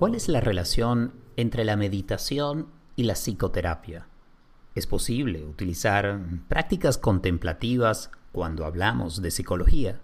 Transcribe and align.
¿Cuál 0.00 0.14
es 0.14 0.30
la 0.30 0.40
relación 0.40 1.12
entre 1.36 1.62
la 1.62 1.76
meditación 1.76 2.68
y 2.96 3.02
la 3.02 3.12
psicoterapia? 3.12 4.06
¿Es 4.74 4.86
posible 4.86 5.44
utilizar 5.44 6.18
prácticas 6.48 6.96
contemplativas 6.96 8.10
cuando 8.32 8.64
hablamos 8.64 9.20
de 9.20 9.30
psicología? 9.30 10.00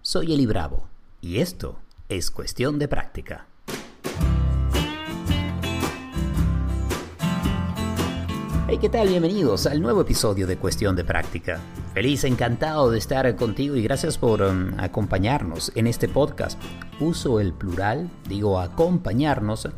Soy 0.00 0.34
Eli 0.34 0.46
Bravo 0.46 0.88
y 1.20 1.38
esto 1.38 1.78
es 2.08 2.32
cuestión 2.32 2.80
de 2.80 2.88
práctica. 2.88 3.46
Hey, 8.66 8.78
¿qué 8.80 8.88
tal? 8.88 9.06
Bienvenidos 9.06 9.68
al 9.68 9.80
nuevo 9.80 10.00
episodio 10.00 10.48
de 10.48 10.56
Cuestión 10.56 10.96
de 10.96 11.04
Práctica. 11.04 11.60
Feliz, 11.94 12.24
encantado 12.24 12.90
de 12.90 12.96
estar 12.96 13.36
contigo 13.36 13.76
y 13.76 13.82
gracias 13.82 14.16
por 14.16 14.40
um, 14.40 14.72
acompañarnos 14.78 15.70
en 15.74 15.86
este 15.86 16.08
podcast. 16.08 16.58
Uso 17.00 17.38
el 17.38 17.52
plural, 17.52 18.08
digo 18.26 18.60
acompañarnos, 18.60 19.68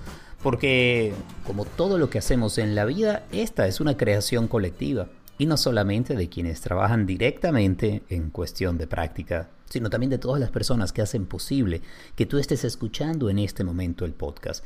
porque 0.41 1.13
como 1.45 1.65
todo 1.65 1.99
lo 1.99 2.11
que 2.11 2.19
hacemos 2.19 2.59
en 2.59 2.77
la 2.77 2.85
vida, 2.85 3.25
esta 3.33 3.67
es 3.67 3.81
una 3.81 3.97
creación 3.97 4.47
colectiva 4.47 5.09
y 5.39 5.47
no 5.47 5.57
solamente 5.57 6.15
de 6.15 6.29
quienes 6.29 6.61
trabajan 6.61 7.05
directamente 7.05 8.05
en 8.09 8.31
cuestión 8.31 8.79
de 8.79 8.87
práctica, 8.87 9.51
sino 9.69 9.91
también 9.91 10.11
de 10.11 10.19
todas 10.19 10.39
las 10.41 10.53
personas 10.53 10.93
que 10.93 11.03
hacen 11.03 11.27
posible 11.27 11.83
que 12.15 12.27
tú 12.27 12.39
estés 12.39 12.63
escuchando 12.63 13.29
en 13.29 13.41
este 13.41 13.65
momento 13.65 14.05
el 14.05 14.13
podcast 14.13 14.65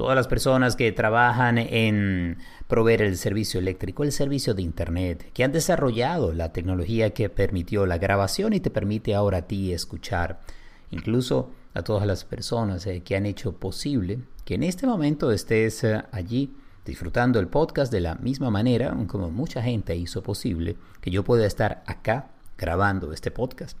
todas 0.00 0.16
las 0.16 0.28
personas 0.28 0.76
que 0.76 0.92
trabajan 0.92 1.58
en 1.58 2.38
proveer 2.68 3.02
el 3.02 3.18
servicio 3.18 3.60
eléctrico, 3.60 4.02
el 4.02 4.12
servicio 4.12 4.54
de 4.54 4.62
Internet, 4.62 5.30
que 5.34 5.44
han 5.44 5.52
desarrollado 5.52 6.32
la 6.32 6.54
tecnología 6.54 7.10
que 7.10 7.28
permitió 7.28 7.84
la 7.84 7.98
grabación 7.98 8.54
y 8.54 8.60
te 8.60 8.70
permite 8.70 9.14
ahora 9.14 9.36
a 9.36 9.42
ti 9.42 9.74
escuchar. 9.74 10.40
Incluso 10.90 11.50
a 11.74 11.82
todas 11.82 12.06
las 12.06 12.24
personas 12.24 12.86
eh, 12.86 13.02
que 13.02 13.14
han 13.14 13.26
hecho 13.26 13.52
posible 13.52 14.20
que 14.46 14.54
en 14.54 14.62
este 14.62 14.86
momento 14.86 15.32
estés 15.32 15.84
eh, 15.84 16.02
allí 16.12 16.56
disfrutando 16.86 17.38
el 17.38 17.48
podcast 17.48 17.92
de 17.92 18.00
la 18.00 18.14
misma 18.14 18.48
manera 18.48 18.96
como 19.06 19.30
mucha 19.30 19.60
gente 19.60 19.94
hizo 19.96 20.22
posible 20.22 20.76
que 21.02 21.10
yo 21.10 21.24
pueda 21.24 21.44
estar 21.44 21.82
acá 21.84 22.30
grabando 22.56 23.12
este 23.12 23.30
podcast. 23.30 23.76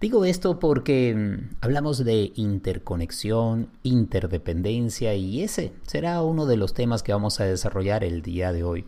Digo 0.00 0.24
esto 0.24 0.58
porque 0.58 1.14
mm, 1.14 1.56
hablamos 1.60 2.02
de 2.02 2.32
interconexión, 2.34 3.68
interdependencia 3.82 5.14
y 5.14 5.42
ese 5.42 5.74
será 5.86 6.22
uno 6.22 6.46
de 6.46 6.56
los 6.56 6.72
temas 6.72 7.02
que 7.02 7.12
vamos 7.12 7.38
a 7.38 7.44
desarrollar 7.44 8.02
el 8.02 8.22
día 8.22 8.50
de 8.54 8.64
hoy. 8.64 8.86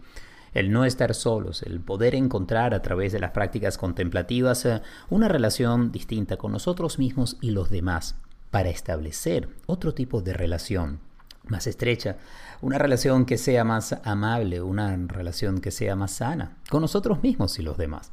El 0.54 0.72
no 0.72 0.86
estar 0.86 1.14
solos, 1.14 1.62
el 1.64 1.80
poder 1.80 2.14
encontrar 2.14 2.72
a 2.72 2.80
través 2.80 3.12
de 3.12 3.20
las 3.20 3.32
prácticas 3.32 3.76
contemplativas 3.76 4.64
eh, 4.64 4.80
una 5.10 5.28
relación 5.28 5.92
distinta 5.92 6.38
con 6.38 6.50
nosotros 6.50 6.98
mismos 6.98 7.36
y 7.42 7.50
los 7.50 7.68
demás 7.68 8.16
para 8.50 8.70
establecer 8.70 9.50
otro 9.66 9.92
tipo 9.92 10.22
de 10.22 10.32
relación 10.32 11.00
más 11.46 11.66
estrecha, 11.66 12.16
una 12.62 12.78
relación 12.78 13.26
que 13.26 13.36
sea 13.36 13.64
más 13.64 13.98
amable, 14.04 14.62
una 14.62 14.96
relación 14.96 15.60
que 15.60 15.72
sea 15.72 15.94
más 15.94 16.12
sana 16.12 16.56
con 16.70 16.80
nosotros 16.80 17.22
mismos 17.22 17.58
y 17.58 17.62
los 17.62 17.76
demás. 17.76 18.12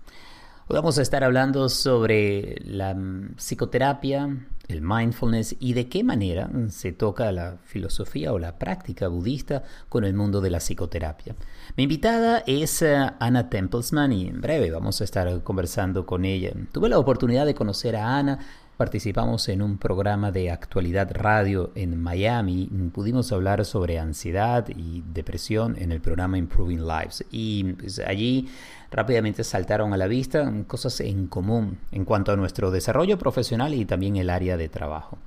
Hoy 0.71 0.75
vamos 0.75 0.99
a 0.99 1.01
estar 1.01 1.23
hablando 1.23 1.67
sobre 1.67 2.61
la 2.63 2.95
psicoterapia, 3.37 4.37
el 4.67 4.81
mindfulness 4.83 5.55
y 5.59 5.73
de 5.73 5.89
qué 5.89 6.03
manera 6.03 6.47
se 6.67 6.91
toca 6.91 7.31
la 7.31 7.57
filosofía 7.63 8.31
o 8.33 8.37
la 8.37 8.59
práctica 8.59 9.07
budista 9.07 9.63
con 9.89 10.03
el 10.03 10.13
mundo 10.13 10.41
de 10.41 10.51
la 10.51 10.59
psicoterapia. 10.59 11.35
Mi 11.75 11.85
invitada 11.85 12.43
es 12.45 12.83
eh, 12.83 12.95
Ana 13.19 13.49
Templesman 13.49 14.11
y 14.11 14.27
en 14.27 14.41
breve 14.41 14.69
vamos 14.69 15.01
a 15.01 15.05
estar 15.05 15.41
conversando 15.41 16.05
con 16.05 16.23
ella. 16.23 16.51
Tuve 16.71 16.87
la 16.87 16.99
oportunidad 16.99 17.47
de 17.47 17.55
conocer 17.55 17.95
a 17.95 18.19
Ana 18.19 18.37
participamos 18.79 19.49
en 19.49 19.61
un 19.61 19.77
programa 19.77 20.31
de 20.31 20.51
actualidad 20.51 21.11
radio 21.11 21.73
en 21.75 22.01
Miami. 22.01 22.69
Pudimos 22.93 23.29
hablar 23.33 23.65
sobre 23.65 23.99
ansiedad 23.99 24.65
y 24.69 25.03
depresión 25.05 25.75
en 25.77 25.91
el 25.91 25.99
programa 25.99 26.37
Improving 26.37 26.87
Lives. 26.87 27.25
Y 27.29 27.73
pues, 27.73 27.99
allí 27.99 28.47
rápidamente 28.91 29.43
saltaron 29.43 29.93
a 29.93 29.97
la 29.97 30.07
vista 30.07 30.51
cosas 30.67 30.99
en 31.01 31.27
común 31.27 31.79
en 31.91 32.05
cuanto 32.05 32.31
a 32.31 32.35
nuestro 32.35 32.71
desarrollo 32.71 33.17
profesional 33.17 33.73
y 33.73 33.85
también 33.85 34.17
el 34.17 34.29
área 34.29 34.57
de 34.57 34.69
trabajo. 34.69 35.17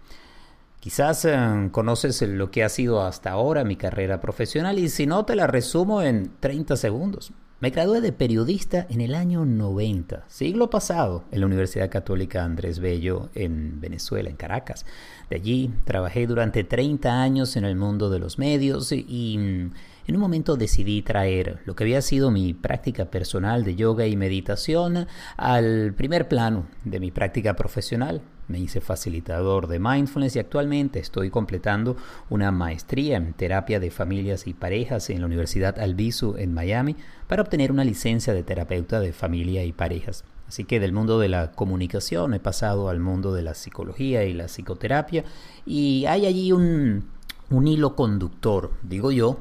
Quizás 0.80 1.24
eh, 1.24 1.68
conoces 1.70 2.22
lo 2.22 2.50
que 2.50 2.64
ha 2.64 2.68
sido 2.68 3.02
hasta 3.02 3.30
ahora 3.30 3.62
mi 3.62 3.76
carrera 3.76 4.20
profesional 4.20 4.80
y 4.80 4.88
si 4.88 5.06
no 5.06 5.24
te 5.24 5.36
la 5.36 5.46
resumo 5.46 6.02
en 6.02 6.32
30 6.40 6.76
segundos. 6.76 7.32
Me 7.62 7.70
gradué 7.70 8.00
de 8.00 8.10
periodista 8.10 8.88
en 8.90 9.00
el 9.00 9.14
año 9.14 9.44
90, 9.44 10.24
siglo 10.26 10.68
pasado, 10.68 11.22
en 11.30 11.38
la 11.38 11.46
Universidad 11.46 11.88
Católica 11.88 12.42
Andrés 12.42 12.80
Bello 12.80 13.28
en 13.36 13.80
Venezuela, 13.80 14.28
en 14.28 14.34
Caracas. 14.34 14.84
De 15.30 15.36
allí 15.36 15.72
trabajé 15.84 16.26
durante 16.26 16.64
30 16.64 17.22
años 17.22 17.54
en 17.54 17.64
el 17.64 17.76
mundo 17.76 18.10
de 18.10 18.18
los 18.18 18.40
medios 18.40 18.90
y 18.90 19.38
mm, 19.38 19.70
en 20.06 20.16
un 20.16 20.20
momento 20.20 20.56
decidí 20.56 21.02
traer 21.02 21.60
lo 21.64 21.76
que 21.76 21.84
había 21.84 22.02
sido 22.02 22.30
mi 22.30 22.54
práctica 22.54 23.06
personal 23.06 23.64
de 23.64 23.76
yoga 23.76 24.06
y 24.06 24.16
meditación 24.16 25.06
al 25.36 25.94
primer 25.94 26.28
plano 26.28 26.66
de 26.84 27.00
mi 27.00 27.10
práctica 27.10 27.54
profesional. 27.54 28.20
Me 28.48 28.58
hice 28.58 28.80
facilitador 28.80 29.68
de 29.68 29.78
mindfulness 29.78 30.36
y 30.36 30.40
actualmente 30.40 30.98
estoy 30.98 31.30
completando 31.30 31.96
una 32.28 32.50
maestría 32.50 33.16
en 33.16 33.32
terapia 33.32 33.78
de 33.78 33.90
familias 33.90 34.46
y 34.46 34.54
parejas 34.54 35.08
en 35.10 35.20
la 35.20 35.26
Universidad 35.26 35.78
Albizu 35.78 36.34
en 36.36 36.52
Miami 36.52 36.96
para 37.28 37.42
obtener 37.42 37.70
una 37.70 37.84
licencia 37.84 38.34
de 38.34 38.42
terapeuta 38.42 38.98
de 38.98 39.12
familia 39.12 39.64
y 39.64 39.72
parejas. 39.72 40.24
Así 40.48 40.64
que 40.64 40.80
del 40.80 40.92
mundo 40.92 41.18
de 41.18 41.28
la 41.28 41.52
comunicación 41.52 42.34
he 42.34 42.40
pasado 42.40 42.88
al 42.88 43.00
mundo 43.00 43.32
de 43.32 43.42
la 43.42 43.54
psicología 43.54 44.24
y 44.24 44.34
la 44.34 44.48
psicoterapia 44.48 45.24
y 45.64 46.04
hay 46.06 46.26
allí 46.26 46.52
un, 46.52 47.04
un 47.48 47.68
hilo 47.68 47.94
conductor, 47.94 48.72
digo 48.82 49.12
yo, 49.12 49.38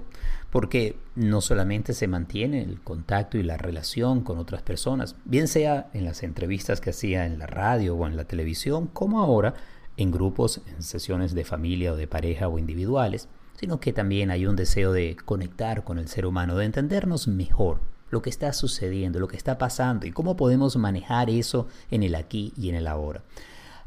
porque 0.51 0.97
no 1.15 1.41
solamente 1.41 1.93
se 1.93 2.07
mantiene 2.07 2.61
el 2.61 2.81
contacto 2.81 3.37
y 3.37 3.43
la 3.43 3.57
relación 3.57 4.21
con 4.21 4.37
otras 4.37 4.61
personas, 4.61 5.15
bien 5.25 5.47
sea 5.47 5.89
en 5.93 6.05
las 6.05 6.23
entrevistas 6.23 6.81
que 6.81 6.91
hacía 6.91 7.25
en 7.25 7.39
la 7.39 7.47
radio 7.47 7.95
o 7.95 8.05
en 8.05 8.17
la 8.17 8.25
televisión, 8.25 8.87
como 8.87 9.21
ahora 9.21 9.55
en 9.97 10.11
grupos, 10.11 10.61
en 10.67 10.83
sesiones 10.83 11.33
de 11.33 11.45
familia 11.45 11.93
o 11.93 11.95
de 11.95 12.07
pareja 12.07 12.49
o 12.49 12.59
individuales, 12.59 13.29
sino 13.59 13.79
que 13.79 13.93
también 13.93 14.29
hay 14.29 14.45
un 14.45 14.55
deseo 14.55 14.91
de 14.91 15.15
conectar 15.23 15.83
con 15.83 15.99
el 15.99 16.07
ser 16.07 16.25
humano, 16.25 16.55
de 16.57 16.65
entendernos 16.65 17.27
mejor 17.27 17.79
lo 18.09 18.21
que 18.21 18.29
está 18.29 18.51
sucediendo, 18.51 19.19
lo 19.19 19.27
que 19.29 19.37
está 19.37 19.57
pasando 19.57 20.05
y 20.05 20.11
cómo 20.11 20.35
podemos 20.35 20.75
manejar 20.75 21.29
eso 21.29 21.67
en 21.89 22.03
el 22.03 22.15
aquí 22.15 22.53
y 22.57 22.69
en 22.69 22.75
el 22.75 22.87
ahora. 22.87 23.23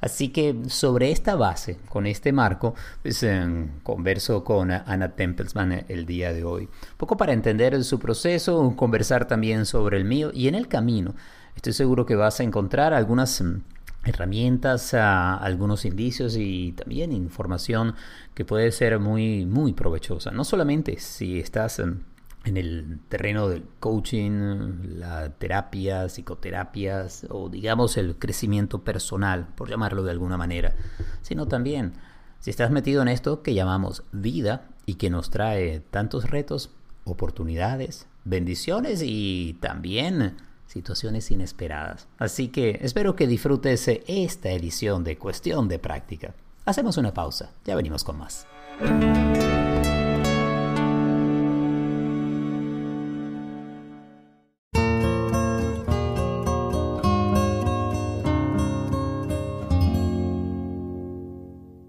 Así 0.05 0.29
que 0.29 0.55
sobre 0.69 1.11
esta 1.13 1.35
base, 1.35 1.79
con 1.89 2.07
este 2.07 2.31
marco, 2.31 2.75
pues, 3.01 3.23
eh, 3.23 3.43
converso 3.83 4.45
con 4.45 4.71
Ana 4.71 5.15
Templesman 5.17 5.87
el 5.89 6.05
día 6.05 6.31
de 6.35 6.45
hoy. 6.45 6.65
Un 6.65 6.99
poco 6.99 7.17
para 7.17 7.33
entender 7.33 7.83
su 7.85 7.99
proceso, 7.99 8.75
conversar 8.77 9.27
también 9.27 9.65
sobre 9.65 9.97
el 9.97 10.05
mío 10.05 10.31
y 10.35 10.49
en 10.49 10.57
el 10.57 10.69
camino 10.69 11.15
estoy 11.57 11.73
seguro 11.73 12.05
que 12.05 12.17
vas 12.17 12.39
a 12.39 12.43
encontrar 12.43 12.93
algunas 12.93 13.41
mm, 13.41 13.63
herramientas, 14.05 14.93
ah, 14.93 15.39
algunos 15.39 15.87
indicios 15.87 16.37
y 16.37 16.73
también 16.73 17.11
información 17.11 17.95
que 18.35 18.45
puede 18.45 18.73
ser 18.73 18.99
muy, 18.99 19.47
muy 19.47 19.73
provechosa. 19.73 20.31
No 20.33 20.45
solamente 20.45 20.99
si 21.01 21.41
estás 21.41 21.79
mm, 21.79 22.14
en 22.45 22.57
el 22.57 23.01
terreno 23.09 23.49
del 23.49 23.65
coaching, 23.81 24.99
la 24.99 25.31
terapia, 25.31 26.09
psicoterapias 26.09 27.27
o 27.31 27.49
digamos 27.49 27.97
el 27.97 28.17
crecimiento 28.17 28.85
personal, 28.85 29.49
por 29.55 29.69
llamarlo 29.69 30.03
de 30.03 30.11
alguna 30.11 30.37
manera, 30.37 30.75
sino 31.23 31.49
también 31.49 31.95
si 32.39 32.51
estás 32.51 32.71
metido 32.71 33.03
en 33.03 33.09
esto 33.09 33.43
que 33.43 33.55
llamamos 33.55 34.03
vida 34.13 34.69
y 34.87 34.95
que 34.95 35.11
nos 35.11 35.31
trae 35.31 35.81
tantos 35.81 36.31
retos, 36.31 36.71
oportunidades, 37.05 38.07
bendiciones 38.25 39.03
y 39.03 39.57
también 39.61 40.37
situaciones 40.67 41.31
inesperadas. 41.31 42.09
Así 42.19 42.49
que 42.49 42.79
espero 42.83 43.17
que 43.17 43.27
disfrutes 43.27 43.89
esta 44.07 44.51
edición 44.51 45.05
de 45.05 45.17
Cuestión 45.17 45.69
de 45.69 45.79
Práctica. 45.79 46.35
Hacemos 46.67 46.97
una 46.97 47.15
pausa, 47.15 47.53
ya 47.65 47.77
venimos 47.77 48.05
con 48.05 48.19
más. 48.19 48.47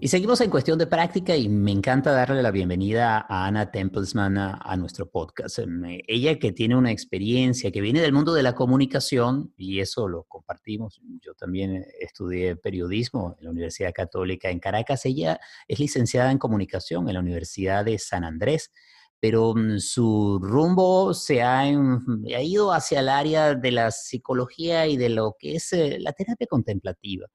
Y 0.06 0.08
seguimos 0.08 0.40
en 0.40 0.50
cuestión 0.50 0.78
de 0.78 0.86
práctica 0.86 1.34
y 1.34 1.48
me 1.48 1.72
encanta 1.72 2.12
darle 2.12 2.40
la 2.40 2.52
bienvenida 2.52 3.26
a 3.28 3.44
Ana 3.44 3.72
Templesman 3.72 4.38
a, 4.38 4.76
nuestro 4.76 5.10
podcast. 5.10 5.58
Em, 5.58 5.82
ella 6.06 6.38
que 6.38 6.52
tiene 6.52 6.76
una 6.76 6.92
experiencia, 6.92 7.72
que 7.72 7.80
viene 7.80 8.00
del 8.00 8.12
mundo 8.12 8.32
de 8.32 8.44
la 8.44 8.54
comunicación 8.54 9.52
y 9.56 9.80
eso 9.80 10.06
lo 10.06 10.22
compartimos. 10.22 11.00
Yo 11.20 11.34
también 11.34 11.84
estudié 11.98 12.54
periodismo 12.54 13.34
en 13.40 13.46
la 13.46 13.50
Universidad 13.50 13.92
Católica 13.92 14.48
en 14.48 14.60
Caracas. 14.60 15.04
Ella 15.06 15.40
es 15.66 15.80
licenciada 15.80 16.30
en 16.30 16.38
comunicación 16.38 17.08
en 17.08 17.14
la 17.14 17.20
Universidad 17.20 17.84
de 17.84 17.98
San 17.98 18.22
Andrés 18.22 18.70
pero 19.18 19.54
mm, 19.56 19.80
su 19.80 20.38
rumbo 20.40 21.14
se 21.14 21.42
ha, 21.42 21.62
ha, 21.62 22.42
ido 22.42 22.72
hacia 22.72 23.00
el 23.00 23.08
área 23.08 23.56
de 23.56 23.72
la 23.72 23.90
psicología 23.90 24.86
y 24.86 24.96
de 24.96 25.08
lo 25.08 25.34
que 25.36 25.56
es 25.56 25.72
eh, 25.72 25.96
la 25.98 26.12
terapia 26.12 26.46
contemplativa 26.46 27.26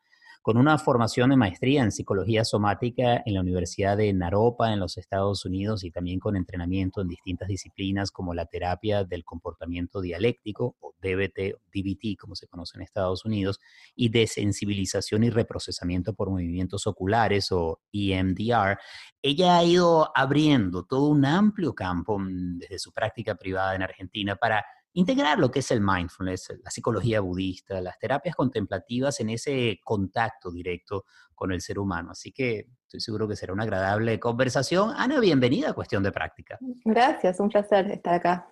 con 0.42 0.58
una 0.58 0.78
formación 0.80 1.30
de 1.30 1.38
maestría 1.38 1.84
en 1.84 1.92
psicología 1.92 2.44
somática 2.44 3.22
en 3.26 3.36
la 3.36 3.42
Universidad 3.42 3.98
de 3.98 4.12
Naropa 4.12 4.74
en 4.74 4.80
los 4.80 4.98
Estados 4.98 5.46
Unidos 5.46 5.84
y 5.84 5.92
también 5.92 6.20
con 6.20 6.36
entrenamiento 6.36 7.02
en 7.02 7.10
distintas 7.10 7.48
disciplinas 7.48 8.12
como 8.12 8.34
la 8.34 8.48
terapia 8.48 9.04
del 9.04 9.24
comportamiento 9.24 10.02
dialéctico 10.02 10.76
o 10.80 10.96
DBT, 11.00 11.60
DBT 11.72 12.18
como 12.20 12.36
se 12.36 12.48
conoce 12.48 12.78
en 12.78 12.84
Estados 12.84 13.24
Unidos, 13.24 13.60
y 13.96 14.10
de 14.10 14.26
sensibilización 14.26 15.24
y 15.24 15.30
reprocesamiento 15.30 16.14
por 16.14 16.30
movimientos 16.30 16.88
oculares 16.88 17.52
o 17.52 17.80
EMDR, 17.92 18.80
ella 19.22 19.58
ha 19.58 19.64
ido 19.64 20.12
abriendo 20.16 20.84
todo 20.84 21.10
un 21.10 21.26
amplio 21.26 21.76
campo 21.76 22.18
mm, 22.18 22.58
desde 22.60 22.80
su 22.80 22.92
práctica 22.92 23.36
privada 23.36 23.76
en 23.76 23.84
Argentina 23.84 24.36
para 24.36 24.66
integrar 24.94 25.40
lo 25.40 25.52
que 25.52 25.60
es 25.60 25.72
el 25.72 25.82
mindfulness, 25.82 26.54
la 26.64 26.72
psicología 26.72 27.22
budista, 27.22 27.82
las 27.82 27.98
terapias 27.98 28.36
contemplativas 28.36 29.20
en 29.20 29.30
ese 29.30 29.80
contacto 29.84 30.52
directo 30.52 31.06
con 31.34 31.52
el 31.52 31.62
ser 31.62 31.80
humano. 31.80 32.12
Así 32.12 32.32
que 32.32 32.68
estoy 32.84 33.00
seguro 33.00 33.28
que 33.28 33.36
será 33.36 33.54
una 33.54 33.64
agradable 33.64 34.20
conversación. 34.20 34.94
Ana, 34.96 35.20
bienvenida 35.20 35.70
a 35.70 35.74
Cuestión 35.74 36.04
de 36.04 36.12
Práctica. 36.12 36.58
Gracias, 36.84 37.40
un 37.40 37.50
placer 37.50 37.90
estar 37.90 38.16
acá. 38.16 38.48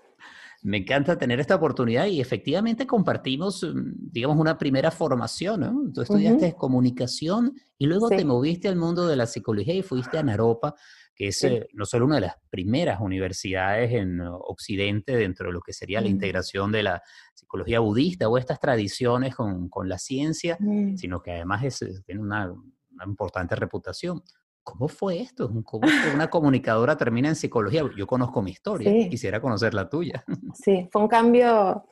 Me 0.62 0.78
encanta 0.78 1.18
tener 1.18 1.40
esta 1.40 1.56
oportunidad 1.56 2.08
y 2.08 2.20
efectivamente 2.20 2.86
compartimos, 2.86 3.64
mm, 3.64 4.12
digamos, 4.12 4.38
una 4.38 4.58
primera 4.58 4.92
formación. 4.92 5.62
¿no? 5.62 5.92
Tú 5.94 6.02
estudiaste 6.02 6.56
comunicación 6.56 7.54
y 7.78 7.86
luego 7.86 8.10
te 8.10 8.26
moviste 8.26 8.68
al 8.68 8.76
mundo 8.76 9.08
de 9.08 9.16
la 9.16 9.26
psicología 9.26 9.74
y 9.74 9.82
fuiste 9.82 10.18
a 10.18 10.24
Naropa 10.24 10.76
que 11.20 11.28
es 11.28 11.44
eh, 11.44 11.68
no 11.74 11.86
solo 11.86 12.06
una 12.06 12.16
de 12.16 12.22
las 12.22 12.36
primeras 12.50 13.02
universidades 13.02 13.92
en 13.92 14.22
Occidente 14.22 15.18
dentro 15.18 15.48
de 15.48 15.52
lo 15.54 15.60
que 15.60 15.74
sería 15.74 16.00
la 16.00 16.08
integración 16.08 16.72
de 16.72 16.82
la 16.82 17.04
psicología 17.34 17.82
budista 17.82 18.30
o 18.30 18.38
estas 18.38 18.58
tradiciones 18.62 19.36
con, 19.36 19.68
con 19.68 19.90
la 19.90 19.98
ciencia, 19.98 20.56
mm. 20.58 20.96
sino 20.96 21.22
que 21.22 21.34
además 21.34 21.66
es, 21.66 21.82
eh, 21.82 22.02
tiene 22.06 22.22
una, 22.22 22.50
una, 22.50 23.06
importante 23.06 23.58
reputación. 23.58 24.24
¿Cómo 24.64 24.88
fue 24.88 25.22
esto? 25.22 25.50
¿Cómo 25.64 25.88
una 26.14 26.30
comunicadora 26.30 26.98
termina 26.98 27.30
en 27.30 27.36
psicología? 27.36 27.84
Yo 27.98 28.06
conozco 28.06 28.42
mi 28.42 28.52
historia, 28.52 29.10
quisiera 29.10 29.42
conocer 29.42 29.74
la 29.74 29.90
tuya. 29.90 30.24
Sí, 30.54 30.88
fue 30.92 31.02
un 31.02 31.08
cambio, 31.08 31.86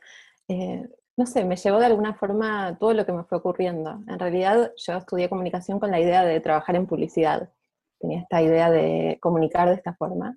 eh, 0.47 0.87
no 1.15 1.25
sé, 1.25 1.43
me 1.43 1.55
llevó 1.55 1.79
de 1.79 1.87
alguna 1.87 2.13
forma 2.13 2.77
todo 2.79 2.93
lo 2.93 3.05
que 3.05 3.13
me 3.13 3.23
fue 3.23 3.39
ocurriendo. 3.39 4.01
En 4.07 4.19
realidad 4.19 4.71
yo 4.77 4.93
estudié 4.93 5.29
comunicación 5.29 5.79
con 5.79 5.91
la 5.91 5.99
idea 5.99 6.23
de 6.23 6.39
trabajar 6.39 6.75
en 6.75 6.85
publicidad 6.85 7.49
tenía 7.99 8.21
esta 8.21 8.41
idea 8.41 8.69
de 8.69 9.17
comunicar 9.21 9.69
de 9.69 9.75
esta 9.75 9.93
forma. 9.95 10.33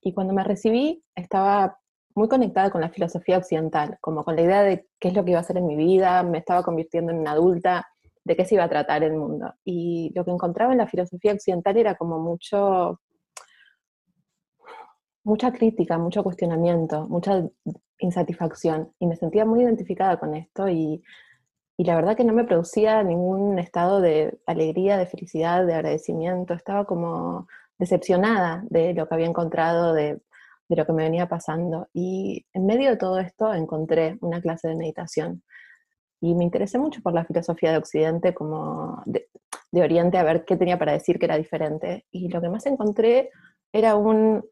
Y 0.00 0.12
cuando 0.12 0.32
me 0.32 0.44
recibí, 0.44 1.02
estaba 1.14 1.78
muy 2.14 2.28
conectada 2.28 2.70
con 2.70 2.80
la 2.80 2.88
filosofía 2.88 3.38
occidental, 3.38 3.98
como 4.00 4.24
con 4.24 4.36
la 4.36 4.42
idea 4.42 4.62
de 4.62 4.86
qué 4.98 5.08
es 5.08 5.14
lo 5.14 5.24
que 5.24 5.32
iba 5.32 5.40
a 5.40 5.42
hacer 5.42 5.58
en 5.58 5.66
mi 5.66 5.76
vida, 5.76 6.22
me 6.22 6.38
estaba 6.38 6.62
convirtiendo 6.62 7.12
en 7.12 7.18
una 7.18 7.32
adulta, 7.32 7.86
de 8.26 8.36
qué 8.36 8.44
se 8.44 8.56
iba 8.56 8.64
a 8.64 8.68
tratar 8.68 9.02
el 9.02 9.14
mundo. 9.14 9.54
Y 9.64 10.12
lo 10.14 10.24
que 10.24 10.32
encontraba 10.32 10.72
en 10.72 10.78
la 10.78 10.86
filosofía 10.86 11.32
occidental 11.32 11.76
era 11.76 11.94
como 11.94 12.18
mucho, 12.18 13.00
mucha 15.24 15.52
crítica, 15.52 15.98
mucho 15.98 16.22
cuestionamiento, 16.22 17.06
mucha 17.08 17.42
insatisfacción. 17.98 18.92
Y 18.98 19.06
me 19.06 19.16
sentía 19.16 19.44
muy 19.44 19.62
identificada 19.62 20.18
con 20.18 20.34
esto 20.34 20.68
y 20.68 21.02
y 21.78 21.84
la 21.84 21.94
verdad 21.94 22.16
que 22.16 22.24
no 22.24 22.32
me 22.32 22.44
producía 22.44 23.02
ningún 23.02 23.58
estado 23.58 24.00
de 24.00 24.38
alegría, 24.46 24.96
de 24.96 25.06
felicidad, 25.06 25.66
de 25.66 25.74
agradecimiento, 25.74 26.54
estaba 26.54 26.86
como 26.86 27.48
decepcionada 27.78 28.64
de 28.70 28.94
lo 28.94 29.06
que 29.06 29.14
había 29.14 29.26
encontrado, 29.26 29.92
de, 29.92 30.22
lo 30.68 30.86
que 30.86 30.92
me 30.92 31.02
venía 31.04 31.28
pasando. 31.28 31.88
Y 31.92 32.46
en 32.54 32.64
medio 32.64 32.90
de 32.90 32.96
todo 32.96 33.18
esto 33.18 33.52
encontré 33.52 34.16
una 34.22 34.40
clase 34.40 34.68
de 34.68 34.76
meditación. 34.76 35.42
Y 36.20 36.34
me 36.34 36.44
interesé 36.44 36.78
mucho 36.78 37.02
por 37.02 37.12
la 37.12 37.24
filosofía 37.24 37.72
de 37.72 37.78
Occidente, 37.78 38.34
como 38.34 39.02
de, 39.06 39.28
de 39.70 39.82
Oriente, 39.82 40.18
a 40.18 40.22
ver 40.22 40.44
qué 40.44 40.56
tenía 40.56 40.78
para 40.78 40.92
decir 40.92 41.18
que 41.18 41.26
era 41.26 41.36
diferente. 41.36 42.06
Y 42.10 42.28
lo 42.28 42.40
que 42.40 42.48
más 42.48 42.66
encontré 42.66 43.30
era 43.72 43.96
un, 43.96 44.44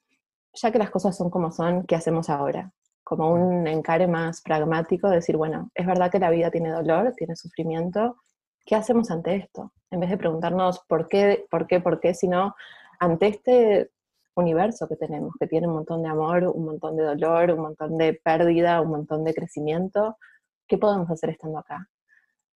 ya 0.52 0.70
que 0.70 0.78
las 0.78 0.90
cosas 0.90 1.16
son 1.16 1.30
como 1.30 1.50
son, 1.50 1.84
¿qué 1.86 1.96
hacemos 1.96 2.30
ahora? 2.30 2.72
como 3.04 3.30
un 3.30 3.66
encare 3.66 4.08
más 4.08 4.40
pragmático, 4.40 5.08
decir, 5.08 5.36
bueno, 5.36 5.70
es 5.74 5.86
verdad 5.86 6.10
que 6.10 6.18
la 6.18 6.30
vida 6.30 6.50
tiene 6.50 6.70
dolor, 6.70 7.12
tiene 7.16 7.36
sufrimiento, 7.36 8.16
¿qué 8.64 8.74
hacemos 8.74 9.10
ante 9.10 9.36
esto? 9.36 9.72
En 9.90 10.00
vez 10.00 10.10
de 10.10 10.16
preguntarnos 10.16 10.80
por 10.88 11.06
qué, 11.06 11.46
por 11.50 11.66
qué, 11.66 11.80
por 11.80 12.00
qué, 12.00 12.14
sino 12.14 12.54
ante 12.98 13.28
este 13.28 13.90
universo 14.34 14.88
que 14.88 14.96
tenemos, 14.96 15.34
que 15.38 15.46
tiene 15.46 15.68
un 15.68 15.74
montón 15.74 16.02
de 16.02 16.08
amor, 16.08 16.44
un 16.44 16.64
montón 16.64 16.96
de 16.96 17.04
dolor, 17.04 17.50
un 17.52 17.60
montón 17.60 17.96
de 17.98 18.14
pérdida, 18.24 18.80
un 18.80 18.90
montón 18.90 19.22
de 19.22 19.34
crecimiento, 19.34 20.16
¿qué 20.66 20.78
podemos 20.78 21.10
hacer 21.10 21.30
estando 21.30 21.58
acá? 21.58 21.88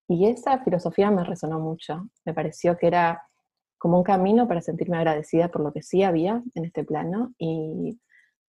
Y 0.09 0.27
esa 0.27 0.59
filosofía 0.65 1.11
me 1.11 1.25
resonó 1.25 1.61
mucho, 1.61 2.09
me 2.25 2.35
pareció 2.35 2.77
que 2.77 2.87
era 2.87 3.23
como 3.77 3.99
un 3.99 4.05
camino 4.05 4.49
para 4.49 4.63
sentirme 4.63 4.97
agradecida 4.97 5.49
por 5.49 5.63
lo 5.63 5.73
que 5.73 5.83
sí 5.83 6.03
había 6.03 6.43
en 6.55 6.65
este 6.65 6.85
plano 6.85 7.35
y, 7.39 8.01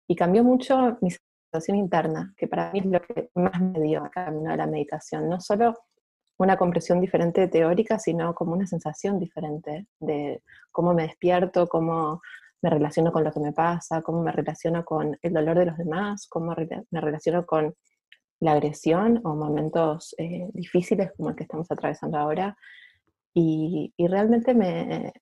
y 0.07 0.17
cambió 0.17 0.45
mucho 0.45 0.99
mis 1.01 1.21
interna, 1.69 2.35
que 2.37 2.49
para 2.49 2.73
mí 2.73 2.81
es 2.81 2.87
lo 2.87 3.01
que 3.01 3.31
más 3.35 3.61
me 3.61 3.81
dio 3.81 4.05
a 4.05 4.11
camino 4.11 4.51
de 4.51 4.57
la 4.57 4.67
meditación. 4.67 5.29
No 5.29 5.41
solo 5.41 5.75
una 6.39 6.57
comprensión 6.57 7.01
diferente 7.01 7.49
teórica, 7.49 7.99
sino 7.99 8.35
como 8.35 8.53
una 8.53 8.67
sensación 8.67 9.19
diferente 9.19 9.87
de 10.01 10.43
cómo 10.71 10.93
me 10.93 11.05
despierto, 11.05 11.67
cómo 11.67 12.21
me 12.63 12.71
relaciono 12.71 13.13
con 13.13 13.25
lo 13.25 13.33
que 13.33 13.41
me 13.41 13.53
pasa, 13.53 14.03
cómo 14.03 14.23
me 14.23 14.33
relaciono 14.33 14.85
con 14.85 15.17
el 15.23 15.33
dolor 15.33 15.59
de 15.59 15.67
los 15.67 15.79
demás, 15.79 16.27
cómo 16.29 16.55
me 16.91 17.01
relaciono 17.01 17.47
con 17.47 17.75
la 18.41 18.53
agresión 18.53 19.21
o 19.25 19.35
momentos 19.35 20.15
eh, 20.19 20.49
difíciles 20.53 21.13
como 21.17 21.31
el 21.31 21.37
que 21.37 21.45
estamos 21.45 21.71
atravesando 21.71 22.19
ahora. 22.19 22.57
Y, 23.35 23.93
realmente 23.99 24.55
me, 24.55 25.13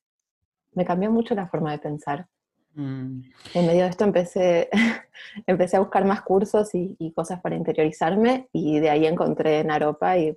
me 0.73 0.85
cambió 0.85 1.11
mucho 1.11 1.35
la 1.35 1.49
forma 1.49 1.73
de 1.73 1.79
pensar. 1.79 2.29
Mm. 2.75 3.23
En 3.55 3.67
medio 3.67 3.85
de 3.85 3.91
esto 3.91 4.05
empecé, 4.05 4.69
empecé 5.47 5.77
a 5.77 5.81
buscar 5.81 6.05
más 6.05 6.23
cursos 6.23 6.71
y, 6.75 7.13
cosas 7.15 7.41
para 7.41 7.57
interiorizarme 7.57 8.49
y 8.53 8.81
de 8.81 8.91
ahí 8.91 9.07
encontré 9.07 9.63
Naropa 9.65 10.19
y 10.19 10.37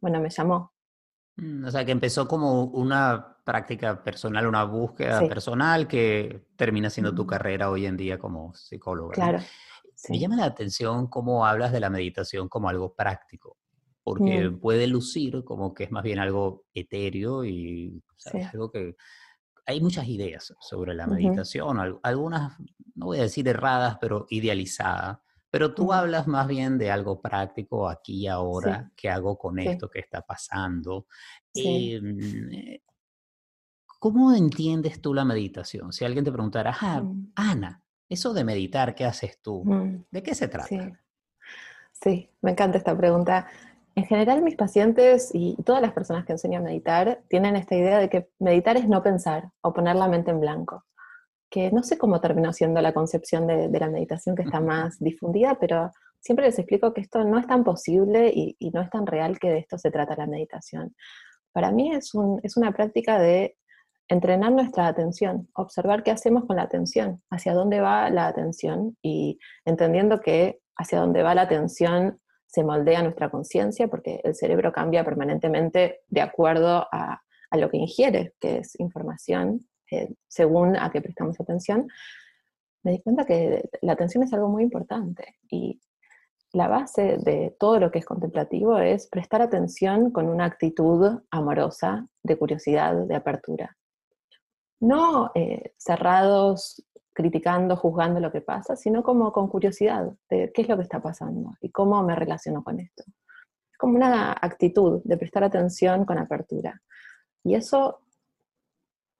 bueno, 0.00 0.20
me 0.20 0.30
llamó. 0.30 0.72
Mm, 1.36 1.64
o 1.64 1.70
sea, 1.70 1.84
que 1.84 1.92
empezó 1.92 2.28
como 2.28 2.64
una 2.64 3.36
práctica 3.44 4.02
personal, 4.02 4.46
una 4.46 4.64
búsqueda 4.64 5.26
personal 5.26 5.88
que 5.88 6.46
termina 6.56 6.90
siendo 6.90 7.14
tu 7.14 7.26
carrera 7.26 7.70
hoy 7.70 7.86
en 7.86 7.96
día 7.96 8.18
como 8.18 8.54
psicóloga. 8.54 9.14
Claro. 9.14 9.38
Me 10.08 10.18
llama 10.18 10.36
la 10.36 10.46
atención 10.46 11.08
cómo 11.08 11.46
hablas 11.46 11.72
de 11.72 11.80
la 11.80 11.90
meditación 11.90 12.48
como 12.48 12.68
algo 12.68 12.94
práctico, 12.94 13.58
porque 14.02 14.48
mm. 14.48 14.60
puede 14.60 14.86
lucir 14.86 15.44
como 15.44 15.74
que 15.74 15.84
es 15.84 15.90
más 15.90 16.02
bien 16.02 16.18
algo 16.18 16.64
etéreo 16.72 17.44
y 17.44 18.02
algo 18.52 18.70
que 18.70 18.96
hay 19.66 19.80
muchas 19.80 20.08
ideas 20.08 20.54
sobre 20.60 20.94
la 20.94 21.06
meditación, 21.06 22.00
algunas, 22.02 22.58
no 22.94 23.06
voy 23.06 23.18
a 23.18 23.22
decir 23.22 23.46
erradas, 23.46 23.98
pero 24.00 24.26
idealizadas. 24.30 25.18
Pero 25.50 25.74
tú 25.74 25.92
hablas 25.92 26.28
más 26.28 26.46
bien 26.46 26.78
de 26.78 26.92
algo 26.92 27.20
práctico 27.20 27.88
aquí 27.88 28.22
y 28.22 28.26
ahora, 28.28 28.92
qué 28.96 29.10
hago 29.10 29.36
con 29.36 29.58
esto 29.58 29.90
que 29.90 29.98
está 29.98 30.22
pasando. 30.22 31.06
Em, 31.54 32.52
eh, 32.52 32.82
¿Cómo 33.98 34.32
entiendes 34.32 35.00
tú 35.00 35.12
la 35.12 35.24
meditación? 35.24 35.92
Si 35.92 36.04
alguien 36.04 36.24
te 36.24 36.32
preguntara, 36.32 36.76
ah. 36.80 37.02
Ana, 37.34 37.82
eso 38.10 38.34
de 38.34 38.44
meditar, 38.44 38.94
¿qué 38.94 39.04
haces 39.04 39.40
tú? 39.40 39.62
Mm. 39.64 40.04
¿De 40.10 40.22
qué 40.22 40.34
se 40.34 40.48
trata? 40.48 41.00
sí, 41.92 42.28
me 42.42 42.50
encanta 42.50 42.76
esta 42.76 42.96
pregunta. 42.96 43.46
En 43.94 44.04
general, 44.04 44.42
mis 44.42 44.56
pacientes 44.56 45.30
y 45.32 45.56
todas 45.64 45.80
las 45.80 45.92
personas 45.92 46.24
que 46.24 46.32
enseño 46.32 46.58
a 46.58 46.62
meditar 46.62 47.22
tienen 47.28 47.56
esta 47.56 47.76
idea 47.76 47.98
de 47.98 48.08
que 48.08 48.28
meditar 48.38 48.76
es 48.76 48.88
no 48.88 49.02
pensar 49.02 49.50
o 49.62 49.72
poner 49.72 49.96
la 49.96 50.08
mente 50.08 50.30
en 50.30 50.40
blanco. 50.40 50.84
Que 51.48 51.70
no 51.70 51.82
sé 51.82 51.98
cómo 51.98 52.20
terminó 52.20 52.52
siendo 52.52 52.80
la 52.80 52.92
concepción 52.92 53.46
de, 53.46 53.68
la 53.68 53.88
meditación 53.88 54.36
que 54.36 54.42
está 54.42 54.60
más 54.60 54.98
difundida, 55.00 55.56
pero 55.60 55.90
siempre 56.20 56.46
les 56.46 56.58
explico 56.58 56.92
que 56.92 57.00
esto 57.00 57.24
no 57.24 57.38
es 57.38 57.46
tan 57.46 57.64
posible 57.64 58.32
y, 58.34 58.56
no 58.72 58.80
es 58.80 58.90
tan 58.90 59.06
real 59.06 59.38
que 59.38 59.50
de 59.50 59.58
esto 59.58 59.78
se 59.78 59.90
trata 59.90 60.16
la 60.16 60.26
meditación. 60.26 60.94
Para 61.52 61.72
mí 61.72 61.92
es, 61.92 62.12
es 62.42 62.56
una 62.56 62.72
práctica 62.72 63.18
de 63.18 63.56
entrenar 64.10 64.50
nuestra 64.50 64.88
atención, 64.88 65.48
observar 65.54 66.02
qué 66.02 66.10
hacemos 66.10 66.44
con 66.44 66.56
la 66.56 66.62
atención, 66.62 67.22
hacia 67.30 67.54
dónde 67.54 67.80
va 67.80 68.10
la 68.10 68.26
atención 68.26 68.96
y 69.00 69.38
entendiendo 69.64 70.20
que 70.20 70.58
hacia 70.76 70.98
dónde 70.98 71.22
va 71.22 71.34
la 71.34 71.42
atención 71.42 72.20
se 72.46 72.64
moldea 72.64 73.02
nuestra 73.02 73.30
conciencia 73.30 73.86
porque 73.86 74.20
el 74.24 74.34
cerebro 74.34 74.72
cambia 74.72 75.04
permanentemente 75.04 76.00
de 76.08 76.20
acuerdo 76.20 76.86
a, 76.90 77.22
lo 77.52 77.70
que 77.70 77.78
ingiere, 77.78 78.34
que 78.40 78.58
es 78.58 78.78
información, 78.78 79.66
eh, 79.90 80.12
según 80.28 80.76
a 80.76 80.90
qué 80.90 81.00
prestamos 81.00 81.40
atención, 81.40 81.88
me 82.82 82.92
di 82.92 83.02
cuenta 83.02 83.24
que 83.24 83.68
la 83.82 83.92
atención 83.92 84.24
es 84.24 84.32
algo 84.32 84.48
muy 84.48 84.62
importante 84.62 85.36
y 85.48 85.80
la 86.52 86.66
base 86.66 87.18
de 87.18 87.54
todo 87.60 87.78
lo 87.78 87.90
que 87.90 88.00
es 88.00 88.04
contemplativo 88.04 88.78
es 88.78 89.08
prestar 89.08 89.42
atención 89.42 90.10
con 90.10 90.28
una 90.28 90.46
actitud 90.46 91.20
amorosa, 91.30 92.08
de 92.22 92.36
curiosidad, 92.36 92.94
de 93.06 93.14
apertura. 93.14 93.76
No 94.80 95.30
eh, 95.34 95.72
cerrados 95.76 96.82
criticando, 97.12 97.76
juzgando 97.76 98.20
lo 98.20 98.32
que 98.32 98.40
pasa, 98.40 98.76
sino 98.76 99.02
como 99.02 99.32
con 99.32 99.48
curiosidad 99.48 100.12
de 100.28 100.50
qué 100.52 100.62
es 100.62 100.68
lo 100.68 100.76
que 100.76 100.84
está 100.84 101.00
pasando 101.00 101.52
y 101.60 101.70
cómo 101.70 102.02
me 102.02 102.14
relaciono 102.14 102.64
con 102.64 102.80
esto. 102.80 103.04
Es 103.70 103.78
como 103.78 103.96
una 103.96 104.32
actitud 104.32 105.02
de 105.04 105.16
prestar 105.16 105.44
atención 105.44 106.04
con 106.04 106.18
apertura. 106.18 106.80
Y 107.44 107.54
eso 107.54 108.00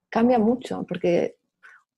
cambia 0.09 0.38
mucho, 0.38 0.85
porque 0.88 1.37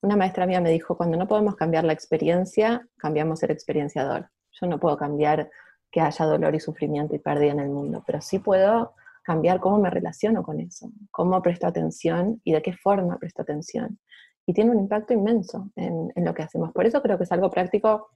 una 0.01 0.17
maestra 0.17 0.47
mía 0.47 0.61
me 0.61 0.71
dijo, 0.71 0.97
cuando 0.97 1.17
no 1.17 1.29
podemos 1.29 1.55
cambiar 1.55 1.85
la 1.85 1.93
experiencia, 1.93 2.87
cambiamos 2.97 3.43
el 3.43 3.53
experienciador. 3.53 4.29
Yo 4.61 4.67
no 4.67 4.81
puedo 4.81 4.97
cambiar 4.97 5.51
que 5.91 6.01
haya 6.01 6.25
dolor 6.25 6.55
y 6.55 6.61
sufrimiento 6.61 7.15
y 7.15 7.19
pérdida 7.19 7.53
en 7.53 7.61
el 7.61 7.69
mundo, 7.69 8.03
pero 8.07 8.21
sí 8.21 8.39
puedo 8.39 8.95
cambiar 9.23 9.61
cómo 9.61 9.79
me 9.79 9.91
relaciono 9.91 10.43
con 10.43 10.61
eso, 10.61 10.91
cómo 11.11 11.41
presto 11.43 11.67
atención 11.67 12.41
y 12.45 12.53
de 12.53 12.63
qué 12.63 12.73
forma 12.73 13.19
presto 13.19 13.43
atención. 13.43 13.99
Y 14.47 14.53
tiene 14.53 14.73
un 14.73 14.81
impacto 14.81 15.13
inmenso 15.13 15.71
en, 15.77 16.11
lo 16.17 16.35
que 16.35 16.43
hacemos. 16.43 16.73
Por 16.73 16.87
eso 16.87 17.01
creo 17.01 17.17
que 17.17 17.25
es 17.25 17.33
algo 17.33 17.51
práctico 17.51 18.11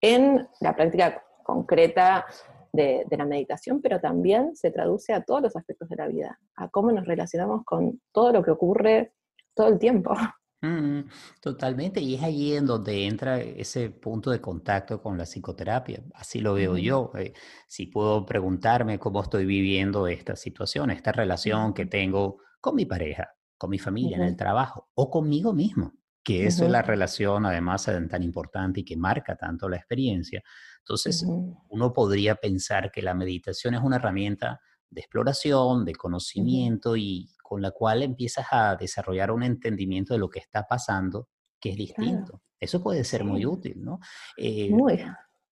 en 0.00 0.46
la 0.60 0.76
práctica 0.76 1.22
concreta 1.42 2.24
de, 2.72 3.06
la 3.10 3.24
meditación, 3.24 3.80
pero 3.80 4.00
también 4.00 4.54
se 4.54 4.70
traduce 4.70 5.12
a 5.12 5.22
todos 5.22 5.42
los 5.42 5.56
aspectos 5.56 5.88
de 5.88 5.96
la 5.96 6.06
vida, 6.06 6.38
a 6.56 6.68
cómo 6.68 6.92
nos 6.92 7.06
relacionamos 7.06 7.64
con 7.64 8.00
todo 8.12 8.32
lo 8.32 8.42
que 8.42 8.50
ocurre 8.50 9.12
todo 9.54 9.68
el 9.68 9.78
tiempo. 9.78 10.14
Mm, 10.62 11.00
totalmente, 11.40 12.00
y 12.00 12.14
es 12.14 12.22
allí 12.22 12.54
en 12.54 12.64
donde 12.66 13.06
entra 13.06 13.38
ese 13.40 13.90
punto 13.90 14.30
de 14.30 14.40
contacto 14.40 15.02
con 15.02 15.18
la 15.18 15.24
psicoterapia. 15.26 16.02
Así 16.14 16.40
lo 16.40 16.54
veo 16.54 16.78
yo. 16.78 17.12
Eh, 17.18 17.34
si 17.68 17.86
puedo 17.86 18.24
preguntarme 18.24 18.98
cómo 18.98 19.22
estoy 19.22 19.44
viviendo 19.44 20.06
esta 20.06 20.34
situación, 20.34 20.90
esta 20.90 21.12
relación 21.12 21.74
que 21.74 21.84
tengo 21.84 22.38
con 22.60 22.74
mi 22.74 22.86
pareja, 22.86 23.28
con 23.58 23.70
mi 23.70 23.78
familia, 23.78 24.16
en 24.16 24.22
el 24.22 24.36
trabajo 24.36 24.90
o 24.94 25.10
conmigo 25.10 25.52
mismo, 25.52 25.92
que 26.24 26.46
eso 26.46 26.64
es 26.64 26.70
la 26.70 26.82
relación 26.82 27.44
además 27.44 27.84
tan 27.84 28.22
importante 28.22 28.80
y 28.80 28.84
que 28.84 28.96
marca 28.96 29.36
tanto 29.36 29.68
la 29.68 29.76
experiencia. 29.76 30.42
Entonces, 30.78 31.24
uno 31.68 31.92
podría 31.92 32.34
pensar 32.36 32.90
que 32.90 33.02
la 33.02 33.14
meditación 33.14 33.74
es 33.74 33.82
una 33.82 33.96
herramienta 33.96 34.60
de 34.88 35.00
exploración, 35.02 35.84
de 35.84 35.94
conocimiento 35.94 36.96
y 36.96 37.28
con 37.46 37.62
la 37.62 37.70
cual 37.70 38.02
empiezas 38.02 38.46
a 38.50 38.76
desarrollar 38.76 39.30
un 39.30 39.42
entendimiento 39.42 40.14
de 40.14 40.18
lo 40.18 40.28
que 40.28 40.40
está 40.40 40.66
pasando 40.66 41.28
que 41.60 41.70
es 41.70 41.76
distinto. 41.76 42.42
Eso 42.58 42.82
puede 42.82 43.04
ser 43.04 43.24
muy 43.24 43.46
útil, 43.46 43.82
¿no? 43.82 44.00
Eh, 44.36 44.70
muy. 44.70 45.04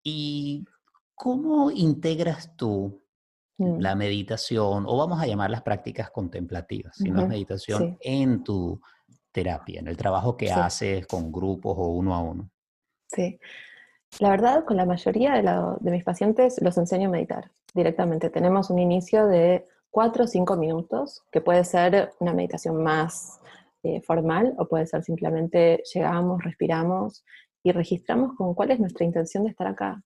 ¿Y 0.04 0.66
cómo 1.16 1.70
integras 1.72 2.56
tú 2.56 3.04
mm. 3.58 3.80
la 3.80 3.96
meditación, 3.96 4.86
o 4.88 4.98
vamos 4.98 5.22
a 5.22 5.28
llamar 5.28 5.50
las 5.50 5.62
prácticas 5.62 6.10
contemplativas, 6.12 6.96
si 6.96 7.12
no 7.12 7.22
es 7.22 7.28
meditación, 7.28 7.98
en 8.02 8.44
tu 8.44 8.80
terapia, 9.32 9.80
en 9.80 9.88
el 9.88 9.98
trabajo 9.98 10.36
que 10.36 10.52
haces 10.52 11.08
con 11.08 11.32
grupos 11.32 11.76
o 11.78 11.88
uno 11.88 12.16
a 12.16 12.20
uno? 12.20 12.50
Sí. 13.08 13.40
La 14.20 14.30
verdad, 14.30 14.66
con 14.66 14.78
la 14.78 14.86
mayoría 14.86 15.80
de, 15.80 15.92
mis 15.92 16.04
pacientes 16.04 16.62
los 16.62 16.78
enseño 16.78 17.08
a 17.08 17.12
meditar 17.12 17.52
directamente. 17.74 18.30
Tenemos 18.30 18.70
un 18.70 18.80
inicio 18.80 19.28
de 19.28 19.68
cuatro 19.92 20.24
o 20.24 20.28
cinco 20.28 20.56
minutos, 20.56 21.24
que 21.32 21.42
puede 21.42 21.64
ser 21.64 22.14
una 22.20 22.34
meditación 22.34 22.82
más 22.82 23.40
eh, 23.84 24.02
formal 24.02 24.56
o 24.58 24.68
puede 24.68 24.88
ser 24.88 25.04
simplemente 25.04 25.84
llegamos, 25.94 26.44
respiramos 26.44 27.24
y 27.62 27.72
registramos 27.72 28.36
con 28.36 28.56
cuál 28.56 28.72
es 28.72 28.80
nuestra 28.80 29.06
intención 29.06 29.44
de 29.44 29.52
estar 29.52 29.68
acá. 29.68 30.02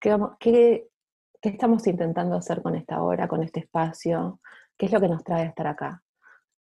¿Qué, 0.00 0.18
qué, 0.40 0.88
qué 1.40 1.48
estamos 1.50 1.86
intentando 1.86 2.36
hacer 2.36 2.62
con 2.62 2.74
esta 2.74 3.02
hora, 3.02 3.28
con 3.28 3.42
este 3.42 3.60
espacio? 3.60 4.40
¿Qué 4.76 4.86
es 4.86 4.92
lo 4.92 5.00
que 5.00 5.08
nos 5.08 5.22
trae 5.22 5.42
a 5.42 5.48
estar 5.48 5.66
acá? 5.66 6.02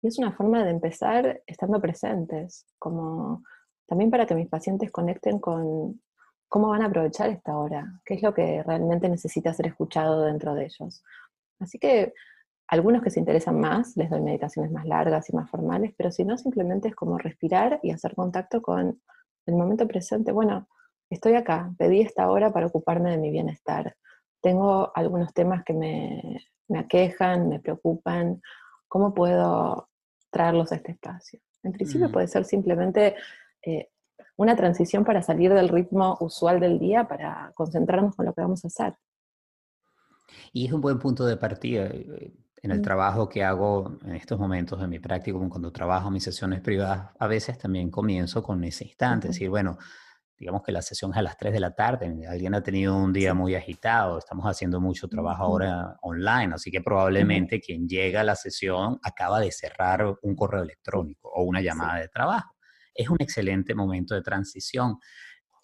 Y 0.02 0.08
es 0.08 0.20
una 0.20 0.34
forma 0.34 0.64
de 0.64 0.72
empezar 0.72 1.42
estando 1.48 1.80
presentes, 1.80 2.66
como 2.78 3.42
también 3.88 4.12
para 4.12 4.26
que 4.26 4.36
mis 4.36 4.50
pacientes 4.50 4.92
conecten 4.92 5.40
con 5.40 6.02
cómo 6.50 6.70
van 6.70 6.84
a 6.84 6.88
aprovechar 6.88 7.30
esta 7.30 7.58
hora, 7.58 8.02
qué 8.06 8.16
es 8.16 8.22
lo 8.22 8.34
que 8.34 8.62
realmente 8.64 9.08
necesita 9.08 9.54
ser 9.54 9.68
escuchado 9.68 10.24
dentro 10.24 10.54
de 10.54 10.66
ellos. 10.66 11.04
Así 11.60 11.80
que 11.80 12.14
algunos 12.74 13.04
que 13.04 13.12
se 13.12 13.20
interesan 13.20 13.60
más, 13.60 13.96
les 13.98 14.10
doy 14.10 14.20
meditaciones 14.20 14.72
más 14.72 14.88
largas 14.88 15.30
y 15.30 15.36
más 15.36 15.48
formales, 15.48 15.94
pero 15.96 16.12
si 16.12 16.26
no, 16.26 16.40
simplemente 16.40 16.88
es 16.88 16.96
como 16.96 17.20
respirar 17.20 17.80
y 17.84 17.92
hacer 17.92 18.16
contacto 18.16 18.64
con 18.64 19.00
el 19.46 19.56
momento 19.56 19.88
presente. 19.88 20.32
Bueno, 20.32 20.68
estoy 21.08 21.36
acá, 21.36 21.72
pedí 21.78 22.02
esta 22.02 22.28
hora 22.32 22.52
para 22.52 22.66
ocuparme 22.66 23.12
de 23.12 23.20
mi 23.20 23.30
bienestar. 23.30 23.96
Tengo 24.42 24.92
algunos 24.96 25.36
temas 25.36 25.64
que 25.64 25.74
me, 25.74 26.40
aquejan, 26.76 27.48
me 27.48 27.60
preocupan. 27.60 28.42
¿Cómo 28.88 29.14
puedo 29.14 29.88
traerlos 30.32 30.72
a 30.72 30.76
este 30.78 30.94
espacio? 30.94 31.40
En 31.62 31.74
principio 31.74 32.10
mm. 32.10 32.12
puede 32.12 32.28
ser 32.28 32.44
simplemente 32.44 33.16
eh, 33.62 33.90
una 34.36 34.56
transición 34.56 35.06
para 35.06 35.22
salir 35.22 35.54
del 35.54 35.70
ritmo 35.70 36.18
usual 36.22 36.60
del 36.60 36.80
día, 36.80 37.08
para 37.08 37.52
concentrarnos 37.54 38.16
con 38.16 38.26
lo 38.26 38.34
que 38.34 38.42
vamos 38.42 38.66
a 38.66 38.68
hacer. 38.68 38.96
Y 40.52 40.66
es 40.66 40.74
un 40.74 40.82
buen 40.82 40.98
punto 40.98 41.24
de 41.24 41.38
partida. 41.38 41.88
En 42.64 42.72
el 42.72 42.80
mm. 42.80 42.82
trabajo 42.82 43.28
que 43.28 43.44
hago 43.44 44.00
en 44.06 44.16
estos 44.16 44.40
momentos 44.40 44.82
en 44.82 44.90
mi 44.90 45.00
práctica, 45.00 45.38
cuando 45.50 45.72
trabajo 45.72 46.10
mis 46.10 46.24
sesiones 46.24 46.62
privadas, 46.62 47.12
a 47.20 47.28
veces 47.28 47.58
también 47.58 47.92
comienzo 47.92 48.42
con 48.42 48.64
ese 48.64 48.86
instante, 48.86 49.28
es 49.28 49.34
decir, 49.34 49.50
bueno, 49.50 49.78
digamos 50.38 50.64
que 50.64 50.72
la 50.72 50.82
sesión 50.82 51.12
es 51.12 51.18
a 51.18 51.22
las 51.22 51.38
3 51.38 51.52
de 51.52 51.60
la 51.60 51.76
tarde, 51.76 52.26
alguien 52.26 52.56
ha 52.56 52.64
tenido 52.64 52.96
un 52.96 53.12
día 53.12 53.34
muy 53.34 53.56
agitado, 53.56 54.18
estamos 54.18 54.46
haciendo 54.46 54.80
mucho 54.80 55.10
trabajo 55.10 55.44
ahora 55.44 55.98
online, 56.02 56.56
así 56.56 56.72
que 56.72 56.80
probablemente 56.80 57.60
quien 57.60 57.86
llega 57.86 58.22
a 58.22 58.24
la 58.24 58.36
sesión 58.36 58.98
acaba 59.04 59.42
de 59.42 59.52
cerrar 59.52 60.18
un 60.22 60.34
correo 60.34 60.64
electrónico 60.64 61.30
o 61.34 61.44
una 61.44 61.62
llamada 61.62 62.00
de 62.00 62.08
trabajo. 62.08 62.56
Es 62.94 63.10
un 63.10 63.18
excelente 63.20 63.76
momento 63.76 64.16
de 64.16 64.22
transición. 64.22 65.00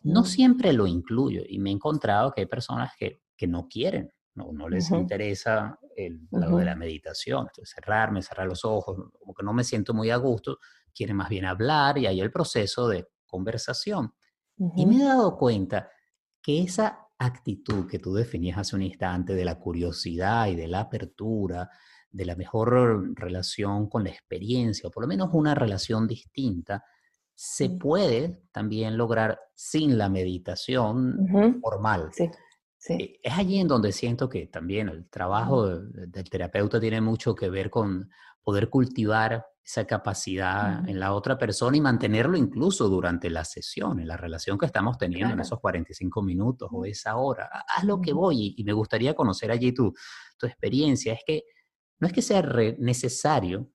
No 0.02 0.26
siempre 0.26 0.74
lo 0.74 0.86
incluyo 0.86 1.44
y 1.48 1.60
me 1.60 1.70
he 1.70 1.74
encontrado 1.74 2.34
que 2.34 2.42
hay 2.42 2.48
personas 2.48 2.92
que, 2.98 3.22
no 3.48 3.68
quieren, 3.70 4.12
no, 4.36 4.52
no 4.52 4.68
les 4.68 4.92
interesa 4.92 5.80
el 6.08 6.28
lado 6.32 6.58
de 6.58 6.66
la 6.66 6.76
meditación, 6.76 7.48
entonces 7.48 7.74
cerrarme, 7.76 8.22
cerrar 8.22 8.48
los 8.48 8.64
ojos, 8.66 8.98
como 9.18 9.34
que 9.34 9.44
no 9.44 9.54
me 9.54 9.64
siento 9.64 9.94
muy 9.94 10.10
a 10.10 10.18
gusto, 10.18 10.60
quieren 10.94 11.16
más 11.16 11.30
bien 11.30 11.46
hablar 11.46 11.98
y 11.98 12.08
hay 12.08 12.20
el 12.22 12.32
proceso 12.32 12.88
de 12.88 13.08
conversación. 13.26 14.14
Y 14.76 14.86
me 14.86 14.98
he 14.98 15.06
dado 15.06 15.38
cuenta 15.38 15.90
que 16.42 16.62
esa 16.62 17.08
actitud 17.18 17.88
que 17.88 18.00
tú 18.00 18.14
definías 18.14 18.58
hace 18.58 18.76
un 18.76 18.82
instante 18.82 19.34
de 19.34 19.46
la 19.46 19.60
curiosidad 19.60 20.48
y 20.48 20.56
de 20.56 20.68
la 20.68 20.82
apertura, 20.82 21.70
de 22.12 22.26
la 22.26 22.36
mejor 22.36 23.14
relación 23.18 23.88
con 23.88 24.04
la 24.04 24.10
experiencia, 24.10 24.88
o 24.88 24.92
por 24.92 25.04
lo 25.04 25.08
menos 25.08 25.30
una 25.34 25.54
relación 25.54 26.08
distinta, 26.08 26.84
se 27.36 27.70
puede 27.70 28.42
también 28.52 28.98
lograr 28.98 29.40
sin 29.56 29.98
la 29.98 30.10
meditación 30.10 31.60
formal. 31.62 32.10
Sí, 32.12 32.30
eh, 32.88 33.20
Es 33.22 33.34
allí 33.34 33.60
en 33.60 33.68
donde 33.68 33.92
siento 33.92 34.30
que 34.30 34.48
también 34.48 34.90
el 34.90 35.10
trabajo 35.10 35.68
del 35.68 36.30
terapeuta 36.30 36.80
tiene 36.80 37.02
mucho 37.02 37.36
que 37.36 37.50
ver 37.50 37.70
con 37.70 38.10
poder 38.42 38.70
cultivar 38.70 39.46
esa 39.64 39.86
capacidad 39.86 40.88
en 40.90 41.00
la 41.00 41.14
otra 41.14 41.38
persona 41.38 41.78
y 41.78 41.82
mantenerlo 41.82 42.36
incluso 42.36 42.90
durante 42.90 43.30
la 43.30 43.46
sesión, 43.46 44.00
en 44.00 44.08
la 44.08 44.18
relación 44.18 44.58
que 44.58 44.66
estamos 44.66 44.98
teniendo 44.98 45.36
en 45.36 45.42
esos 45.42 45.60
45 45.60 46.24
minutos 46.24 46.70
o 46.72 46.86
esa 46.86 47.18
hora. 47.18 47.50
Haz 47.68 47.84
lo 47.84 48.02
que 48.02 48.12
voy 48.12 48.56
y, 48.58 48.64
me 48.64 48.74
gustaría 48.74 49.14
conocer 49.14 49.52
allí 49.52 49.72
tu, 49.72 49.94
tu 50.40 50.48
experiencia. 50.48 51.14
Es 51.14 51.22
que 51.24 51.44
no 52.00 52.08
es 52.08 52.14
que 52.14 52.24
sea 52.24 52.42
necesario 52.80 53.70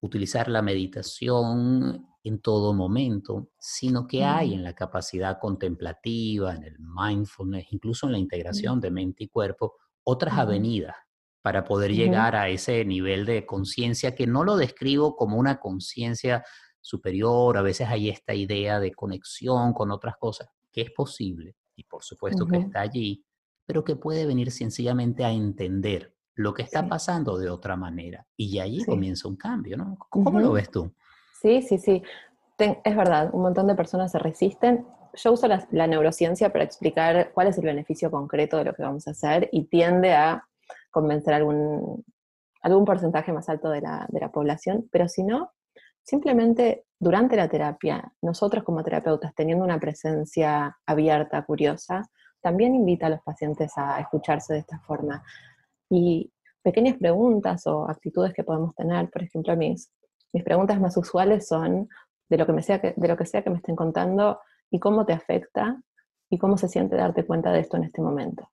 utilizar 0.00 0.48
la 0.48 0.62
meditación 0.62 2.06
en 2.24 2.40
todo 2.40 2.72
momento, 2.72 3.50
sino 3.58 4.06
que 4.06 4.24
hay 4.24 4.54
en 4.54 4.64
la 4.64 4.74
capacidad 4.74 5.38
contemplativa, 5.38 6.54
en 6.54 6.64
el 6.64 6.76
mindfulness, 6.78 7.66
incluso 7.70 8.06
en 8.06 8.12
la 8.12 8.18
integración 8.18 8.80
de 8.80 8.90
mente 8.90 9.24
y 9.24 9.28
cuerpo, 9.28 9.74
otras 10.02 10.38
avenidas 10.38 10.96
para 11.42 11.64
poder 11.64 11.92
llegar 11.92 12.34
a 12.34 12.48
ese 12.48 12.82
nivel 12.86 13.26
de 13.26 13.44
conciencia 13.44 14.14
que 14.14 14.26
no 14.26 14.42
lo 14.42 14.56
describo 14.56 15.14
como 15.14 15.36
una 15.36 15.60
conciencia 15.60 16.42
superior, 16.80 17.58
a 17.58 17.62
veces 17.62 17.88
hay 17.88 18.08
esta 18.08 18.34
idea 18.34 18.80
de 18.80 18.92
conexión 18.92 19.74
con 19.74 19.90
otras 19.90 20.16
cosas, 20.16 20.48
que 20.72 20.80
es 20.80 20.90
posible 20.90 21.56
y 21.76 21.84
por 21.84 22.02
supuesto 22.02 22.46
que 22.46 22.56
está 22.56 22.80
allí, 22.80 23.22
pero 23.66 23.84
que 23.84 23.96
puede 23.96 24.24
venir 24.24 24.50
sencillamente 24.50 25.24
a 25.24 25.32
entender 25.32 26.14
lo 26.34 26.54
que 26.54 26.62
está 26.62 26.88
pasando 26.88 27.36
de 27.36 27.50
otra 27.50 27.76
manera. 27.76 28.26
Y 28.36 28.58
allí 28.58 28.82
comienza 28.84 29.28
un 29.28 29.36
cambio, 29.36 29.76
¿no? 29.76 29.98
¿Cómo 30.08 30.40
lo 30.40 30.52
ves 30.52 30.70
tú? 30.70 30.90
Sí, 31.44 31.60
sí, 31.60 31.76
sí. 31.76 32.02
es 32.56 32.96
verdad, 32.96 33.28
un 33.34 33.42
montón 33.42 33.66
de 33.66 33.74
personas 33.74 34.10
se 34.10 34.18
resisten. 34.18 34.86
Yo 35.12 35.32
uso 35.32 35.46
la, 35.46 35.86
neurociencia 35.86 36.50
para 36.50 36.64
explicar 36.64 37.32
cuál 37.34 37.48
es 37.48 37.58
el 37.58 37.66
beneficio 37.66 38.10
concreto 38.10 38.56
de 38.56 38.64
lo 38.64 38.72
que 38.72 38.82
vamos 38.82 39.06
a 39.06 39.10
hacer 39.10 39.50
y 39.52 39.64
tiende 39.64 40.14
a 40.14 40.42
convencer 40.90 41.34
a 41.34 41.36
algún, 41.36 42.02
algún 42.62 42.86
porcentaje 42.86 43.30
más 43.30 43.50
alto 43.50 43.68
de 43.68 43.82
la, 43.82 44.30
población, 44.32 44.88
pero 44.90 45.06
si 45.06 45.22
no, 45.22 45.52
simplemente 46.02 46.86
durante 46.98 47.36
la 47.36 47.46
terapia, 47.50 48.10
nosotros 48.22 48.64
como 48.64 48.82
terapeutas, 48.82 49.34
teniendo 49.34 49.66
una 49.66 49.78
presencia 49.78 50.78
abierta, 50.86 51.44
curiosa, 51.44 52.08
también 52.40 52.74
invita 52.74 53.08
a 53.08 53.10
los 53.10 53.20
pacientes 53.20 53.70
a 53.76 54.00
escucharse 54.00 54.54
de 54.54 54.60
esta 54.60 54.78
forma. 54.78 55.22
Y 55.90 56.32
pequeñas 56.62 56.96
preguntas 56.96 57.66
o 57.66 57.86
actitudes 57.86 58.32
que 58.32 58.44
podemos 58.44 58.74
tener, 58.74 59.10
por 59.10 59.22
ejemplo, 59.22 59.54
mis 59.58 59.92
mis 60.34 60.42
preguntas 60.42 60.80
más 60.80 60.96
usuales 60.96 61.46
son 61.46 61.88
de 62.28 62.36
lo 62.36 62.44
que, 62.44 62.52
me 62.52 62.62
sea 62.62 62.80
que, 62.80 62.92
de 62.96 63.08
lo 63.08 63.16
que 63.16 63.24
sea 63.24 63.42
que 63.42 63.50
me 63.50 63.56
estén 63.56 63.76
contando 63.76 64.40
y 64.68 64.80
cómo 64.80 65.06
te 65.06 65.12
afecta 65.12 65.80
y 66.28 66.38
cómo 66.38 66.58
se 66.58 66.68
siente 66.68 66.96
darte 66.96 67.24
cuenta 67.24 67.52
de 67.52 67.60
esto 67.60 67.76
en 67.76 67.84
este 67.84 68.02
momento. 68.02 68.50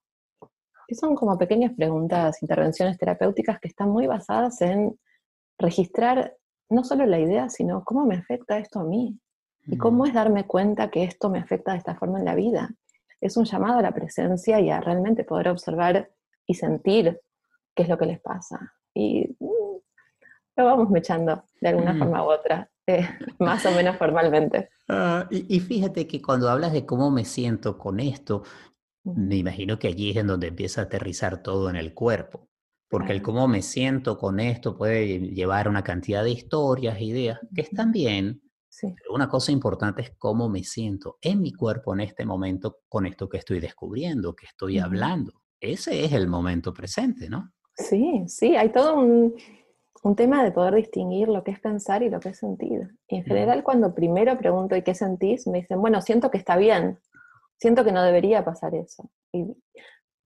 Y 0.88 0.94
son 0.94 1.16
como 1.16 1.38
pequeñas 1.40 1.74
preguntas, 1.74 2.42
intervenciones 2.44 3.00
terapéuticas 3.00 3.60
que 3.60 3.68
están 3.68 3.90
muy 3.90 4.06
basadas 4.06 4.62
en 4.62 5.00
registrar 5.58 6.36
no 6.70 6.84
solo 6.84 7.06
la 7.08 7.20
idea, 7.20 7.50
sino 7.50 7.84
cómo 7.84 8.06
me 8.06 8.16
afecta 8.16 8.60
esto 8.60 8.80
a 8.80 8.84
mí. 8.84 9.20
Y 9.68 9.78
cómo 9.78 10.06
es 10.06 10.14
darme 10.14 10.46
cuenta 10.46 10.90
que 10.90 11.04
esto 11.04 11.30
me 11.30 11.40
afecta 11.40 11.72
de 11.72 11.78
esta 11.78 11.96
forma 11.96 12.20
en 12.20 12.26
la 12.26 12.36
vida. 12.36 12.70
Es 13.20 13.38
un 13.38 13.46
llamado 13.46 13.80
a 13.80 13.82
la 13.82 13.94
presencia 13.94 14.60
y 14.60 14.70
a 14.70 14.82
realmente 14.82 15.24
poder 15.24 15.50
observar 15.50 16.10
y 16.46 16.56
sentir 16.56 17.22
qué 17.76 17.84
es 17.84 17.90
lo 17.90 17.98
que 17.98 18.08
les 18.08 18.20
pasa. 18.20 18.74
Y 18.94 19.38
lo 20.56 20.66
vamos 20.66 20.90
mechando 20.90 21.44
de 21.60 21.70
alguna 21.70 21.94
mm. 21.94 22.00
forma 22.00 22.24
u 22.24 22.32
otra, 22.32 22.70
eh, 22.88 23.08
más 23.40 23.66
o 23.66 23.72
menos 23.72 23.98
formalmente. 23.98 24.70
Ah, 24.88 25.28
y, 25.30 25.60
fíjate 25.60 26.08
que 26.08 26.22
cuando 26.22 26.50
hablas 26.50 26.74
de 26.74 26.86
cómo 26.86 27.12
me 27.12 27.26
siento 27.26 27.78
con 27.78 28.00
esto, 28.00 28.44
me 29.04 29.38
imagino 29.38 29.80
que 29.80 29.88
allí 29.88 30.12
es 30.12 30.18
en 30.18 30.28
donde 30.28 30.48
empieza 30.48 30.82
a 30.82 30.84
aterrizar 30.86 31.42
todo 31.42 31.70
en 31.70 31.76
el 31.76 31.94
cuerpo. 31.94 32.50
Porque 32.90 33.14
el 33.14 33.22
cómo 33.22 33.48
me 33.48 33.62
siento 33.62 34.18
con 34.18 34.42
esto 34.42 34.78
puede 34.78 35.20
llevar 35.20 35.68
a 35.68 35.70
una 35.70 35.84
cantidad 35.84 36.26
de 36.26 36.32
historias, 36.32 37.00
ideas, 37.00 37.40
que 37.56 37.62
están 37.62 37.94
bien, 37.94 38.42
pero 38.82 39.14
una 39.14 39.30
cosa 39.30 39.54
importante 39.54 40.02
es 40.02 40.12
cómo 40.18 40.50
me 40.50 40.64
siento 40.66 41.18
en 41.22 41.42
mi 41.42 41.54
cuerpo 41.54 41.94
en 41.94 42.02
este 42.02 42.26
momento 42.26 42.80
con 42.90 43.06
esto 43.06 43.30
que 43.30 43.38
estoy 43.38 43.62
descubriendo, 43.62 44.36
que 44.36 44.46
estoy 44.46 44.80
hablando. 44.80 45.42
Ese 45.62 46.04
es 46.04 46.12
el 46.12 46.28
momento 46.28 46.74
presente, 46.74 47.30
¿no? 47.30 47.54
Sí, 47.76 48.24
sí, 48.28 48.56
hay 48.56 48.72
todo 48.72 48.96
un, 48.96 49.36
tema 50.16 50.44
de 50.44 50.52
poder 50.52 50.76
distinguir 50.76 51.28
lo 51.28 51.44
que 51.44 51.52
es 51.52 51.60
pensar 51.60 52.04
y 52.04 52.10
lo 52.10 52.20
que 52.20 52.30
es 52.30 52.40
sentir. 52.40 52.96
Y 53.08 53.18
en 53.18 53.24
general 53.24 53.64
cuando 53.64 53.94
primero 53.94 54.38
pregunto 54.38 54.76
¿y 54.76 54.82
qué 54.82 54.96
sentís? 54.96 55.48
Me 55.48 55.60
dicen, 55.60 55.80
bueno, 55.80 56.02
siento 56.02 56.32
que 56.32 56.38
está 56.38 56.58
bien, 56.58 57.00
siento 57.58 57.84
que 57.84 57.92
no 57.92 58.02
debería 58.04 58.44
pasar 58.44 58.74
eso. 58.76 59.10
Y 59.32 59.46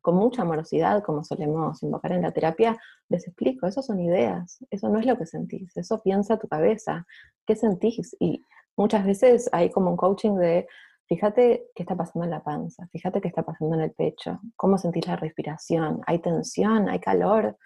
con 0.01 0.15
mucha 0.15 0.44
amorosidad, 0.44 1.03
como 1.03 1.24
solemos 1.24 1.82
invocar 1.82 2.12
en 2.12 2.22
la 2.22 2.32
terapia, 2.32 2.77
les 3.10 3.27
explico, 3.27 3.65
eso 3.65 3.82
son 3.82 4.00
ideas, 4.00 4.63
eso 4.70 4.88
no 4.88 5.00
es 5.00 5.05
lo 5.05 5.17
que 5.17 5.25
sentís, 5.25 5.75
eso 5.75 6.01
piensa 6.03 6.38
tu 6.38 6.48
cabeza, 6.48 7.08
¿qué 7.46 7.55
sentís? 7.55 8.15
Y 8.20 8.41
muchas 8.77 9.03
veces 9.03 9.50
hay 9.51 9.72
como 9.72 9.89
un 9.89 9.98
coaching 9.98 10.36
de, 10.36 10.67
fíjate 11.08 11.70
qué 11.74 11.84
está 11.84 11.96
pasando 11.96 12.24
en 12.25 12.29
la 12.29 12.44
panza, 12.44 12.88
fíjate 12.91 13.20
qué 13.20 13.29
está 13.29 13.41
pasando 13.41 13.75
en 13.75 13.82
el 13.82 13.91
pecho, 13.91 14.39
cómo 14.55 14.77
sentís 14.77 15.08
la 15.08 15.15
respiración, 15.15 16.01
hay 16.05 16.20
tensión, 16.20 16.88
hay 16.88 17.00
calor. 17.00 17.58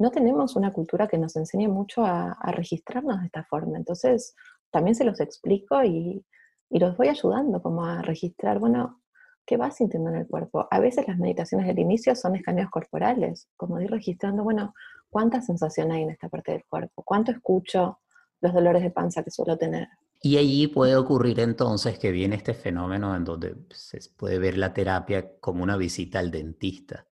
No 0.00 0.10
tenemos 0.10 0.56
una 0.56 0.72
cultura 0.72 1.06
que 1.06 1.18
nos 1.18 1.36
enseñe 1.36 1.68
mucho 1.68 2.04
a, 2.04 2.36
registrarnos 2.52 3.20
de 3.20 3.26
esta 3.26 3.44
forma, 3.44 3.76
entonces 3.78 4.34
también 4.72 4.96
se 4.96 5.04
los 5.04 5.20
explico 5.20 5.84
y, 5.84 6.24
y 6.70 6.78
los 6.80 6.96
voy 6.96 7.08
ayudando 7.08 7.62
como 7.62 7.84
a 7.84 8.02
registrar, 8.02 8.58
bueno, 8.58 9.00
¿Qué 9.50 9.56
vas 9.56 9.78
sintiendo 9.78 10.10
en 10.10 10.16
el 10.16 10.28
cuerpo? 10.28 10.68
A 10.70 10.78
veces 10.78 11.08
las 11.08 11.18
meditaciones 11.18 11.66
del 11.66 11.80
inicio 11.80 12.14
son 12.14 12.36
escaneos 12.36 12.70
corporales, 12.70 13.48
como 13.56 13.80
ir 13.80 13.90
registrando, 13.90 14.44
bueno, 14.44 14.74
¿cuánta 15.08 15.40
sensación 15.40 15.90
hay 15.90 16.02
en 16.02 16.10
esta 16.10 16.28
parte 16.28 16.52
del 16.52 16.64
cuerpo? 16.68 17.02
¿Cuánto 17.02 17.32
escucho 17.32 17.98
los 18.40 18.54
dolores 18.54 18.80
de 18.80 18.92
panza 18.92 19.24
que 19.24 19.32
suelo 19.32 19.58
tener? 19.58 19.88
Y 20.22 20.36
allí 20.36 20.68
puede 20.68 20.94
ocurrir 20.94 21.40
entonces 21.40 21.98
que 21.98 22.12
viene 22.12 22.36
este 22.36 22.54
fenómeno 22.54 23.16
en 23.16 23.24
donde 23.24 23.56
se 23.70 23.98
puede 24.16 24.38
ver 24.38 24.56
la 24.56 24.72
terapia 24.72 25.38
como 25.40 25.64
una 25.64 25.76
visita 25.76 26.20
al 26.20 26.30
dentista. 26.30 27.08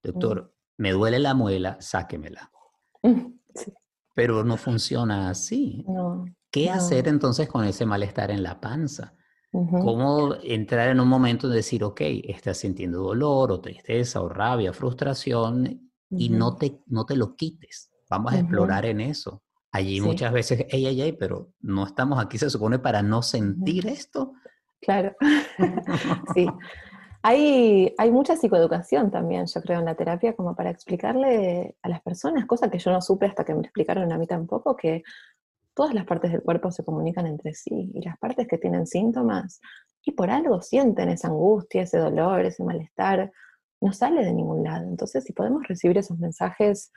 Doctor, 0.00 0.54
me 0.80 0.92
duele 0.92 1.18
la 1.18 1.34
muela, 1.34 1.76
sáquemela. 1.78 2.50
Pero 4.14 4.44
no 4.44 4.56
funciona 4.56 5.28
así. 5.28 5.84
¿Qué 6.50 6.70
hacer 6.70 7.06
entonces 7.06 7.48
con 7.48 7.66
ese 7.66 7.84
malestar 7.84 8.30
en 8.30 8.42
la 8.42 8.58
panza? 8.60 9.14
Cómo 9.52 10.36
entrar 10.42 10.88
en 10.88 11.00
un 11.00 11.06
momento 11.06 11.50
de 11.50 11.56
decir, 11.56 11.84
ok, 11.84 12.00
estás 12.24 12.56
sintiendo 12.58 13.02
dolor 13.02 13.52
o 13.52 13.60
tristeza 13.60 14.22
o 14.22 14.28
rabia, 14.30 14.72
frustración 14.72 15.90
y 16.08 16.30
no, 16.30 16.56
te, 16.56 16.80
no 16.86 17.04
te 17.04 17.14
lo 17.14 17.36
quites. 17.36 17.90
Vamos 18.08 18.32
a 18.32 18.38
explorar 18.38 18.86
en 18.86 19.02
eso. 19.02 19.42
Allí 19.72 20.00
muchas 20.00 20.32
veces, 20.32 20.64
ey, 20.70 20.86
ey, 20.86 21.02
ey, 21.02 21.12
pero 21.12 21.52
no 21.60 21.84
estamos 21.84 22.18
aquí, 22.18 22.38
se 22.38 22.48
supone, 22.48 22.78
para 22.78 23.02
no 23.02 23.20
sentir 23.20 23.86
esto. 23.86 24.32
Claro, 24.80 25.14
sí. 26.34 26.46
Hay, 27.22 27.94
hay 27.98 28.10
mucha 28.10 28.36
psicoeducación 28.36 29.10
también, 29.10 29.46
yo 29.46 29.60
creo, 29.60 29.80
en 29.80 29.84
la 29.84 29.94
terapia, 29.94 30.34
como 30.34 30.56
para 30.56 30.70
explicarle 30.70 31.76
a 31.82 31.88
las 31.88 32.00
personas, 32.00 32.46
cosas 32.46 32.70
que 32.70 32.78
yo 32.78 32.90
no 32.90 33.02
supe 33.02 33.26
hasta 33.26 33.44
que 33.44 33.54
me 33.54 33.60
explicaron 33.60 34.10
a 34.10 34.16
mí 34.16 34.26
tampoco, 34.26 34.74
que 34.74 35.02
todas 35.74 35.94
las 35.94 36.06
partes 36.06 36.32
del 36.32 36.42
cuerpo 36.42 36.70
se 36.70 36.84
comunican 36.84 37.26
entre 37.26 37.54
sí 37.54 37.90
y 37.94 38.02
las 38.02 38.18
partes 38.18 38.48
que 38.48 38.58
tienen 38.58 38.86
síntomas 38.86 39.60
y 40.02 40.12
por 40.12 40.30
algo 40.30 40.62
sienten 40.62 41.10
esa 41.10 41.28
angustia, 41.28 41.82
ese 41.82 41.98
dolor, 41.98 42.44
ese 42.44 42.64
malestar, 42.64 43.30
no 43.80 43.92
sale 43.92 44.24
de 44.24 44.32
ningún 44.32 44.64
lado. 44.64 44.86
Entonces, 44.86 45.24
si 45.24 45.32
podemos 45.32 45.66
recibir 45.68 45.98
esos 45.98 46.18
mensajes 46.18 46.92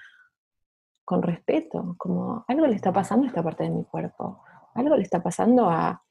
con 1.06 1.22
respeto, 1.22 1.96
como 1.98 2.46
algo 2.48 2.66
le 2.68 2.76
está 2.76 2.94
pasando 2.94 3.26
a 3.26 3.28
esta 3.28 3.44
parte 3.44 3.64
de 3.64 3.72
mi 3.72 3.84
cuerpo, 3.84 4.42
algo 4.74 4.96
le 4.96 5.04
está 5.04 5.22
pasando 5.22 5.70
a 5.70 6.02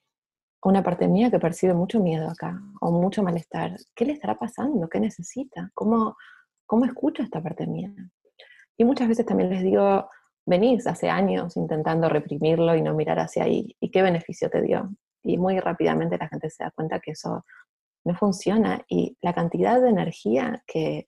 una 0.64 0.82
parte 0.82 1.08
mía 1.08 1.30
que 1.30 1.40
percibe 1.40 1.74
mucho 1.74 2.00
miedo 2.00 2.28
acá 2.28 2.60
o 2.80 2.92
mucho 2.92 3.22
malestar. 3.22 3.76
¿Qué 3.94 4.04
le 4.04 4.12
estará 4.12 4.38
pasando? 4.38 4.88
¿Qué 4.88 5.00
necesita? 5.00 5.70
¿Cómo, 5.74 6.16
cómo 6.66 6.84
escucho 6.84 7.22
esta 7.22 7.42
parte 7.42 7.66
mía? 7.66 7.92
Y 8.76 8.84
muchas 8.84 9.08
veces 9.08 9.26
también 9.26 9.50
les 9.50 9.62
digo, 9.62 10.08
venís 10.46 10.86
hace 10.86 11.10
años 11.10 11.56
intentando 11.56 12.08
reprimirlo 12.08 12.76
y 12.76 12.82
no 12.82 12.94
mirar 12.94 13.18
hacia 13.18 13.44
ahí. 13.44 13.76
¿Y 13.80 13.90
qué 13.90 14.02
beneficio 14.02 14.48
te 14.50 14.62
dio? 14.62 14.90
Y 15.22 15.36
muy 15.36 15.58
rápidamente 15.58 16.18
la 16.18 16.28
gente 16.28 16.50
se 16.50 16.64
da 16.64 16.70
cuenta 16.70 17.00
que 17.00 17.12
eso 17.12 17.44
no 18.04 18.14
funciona 18.14 18.84
y 18.88 19.16
la 19.20 19.32
cantidad 19.32 19.80
de 19.80 19.88
energía 19.88 20.62
que, 20.66 21.06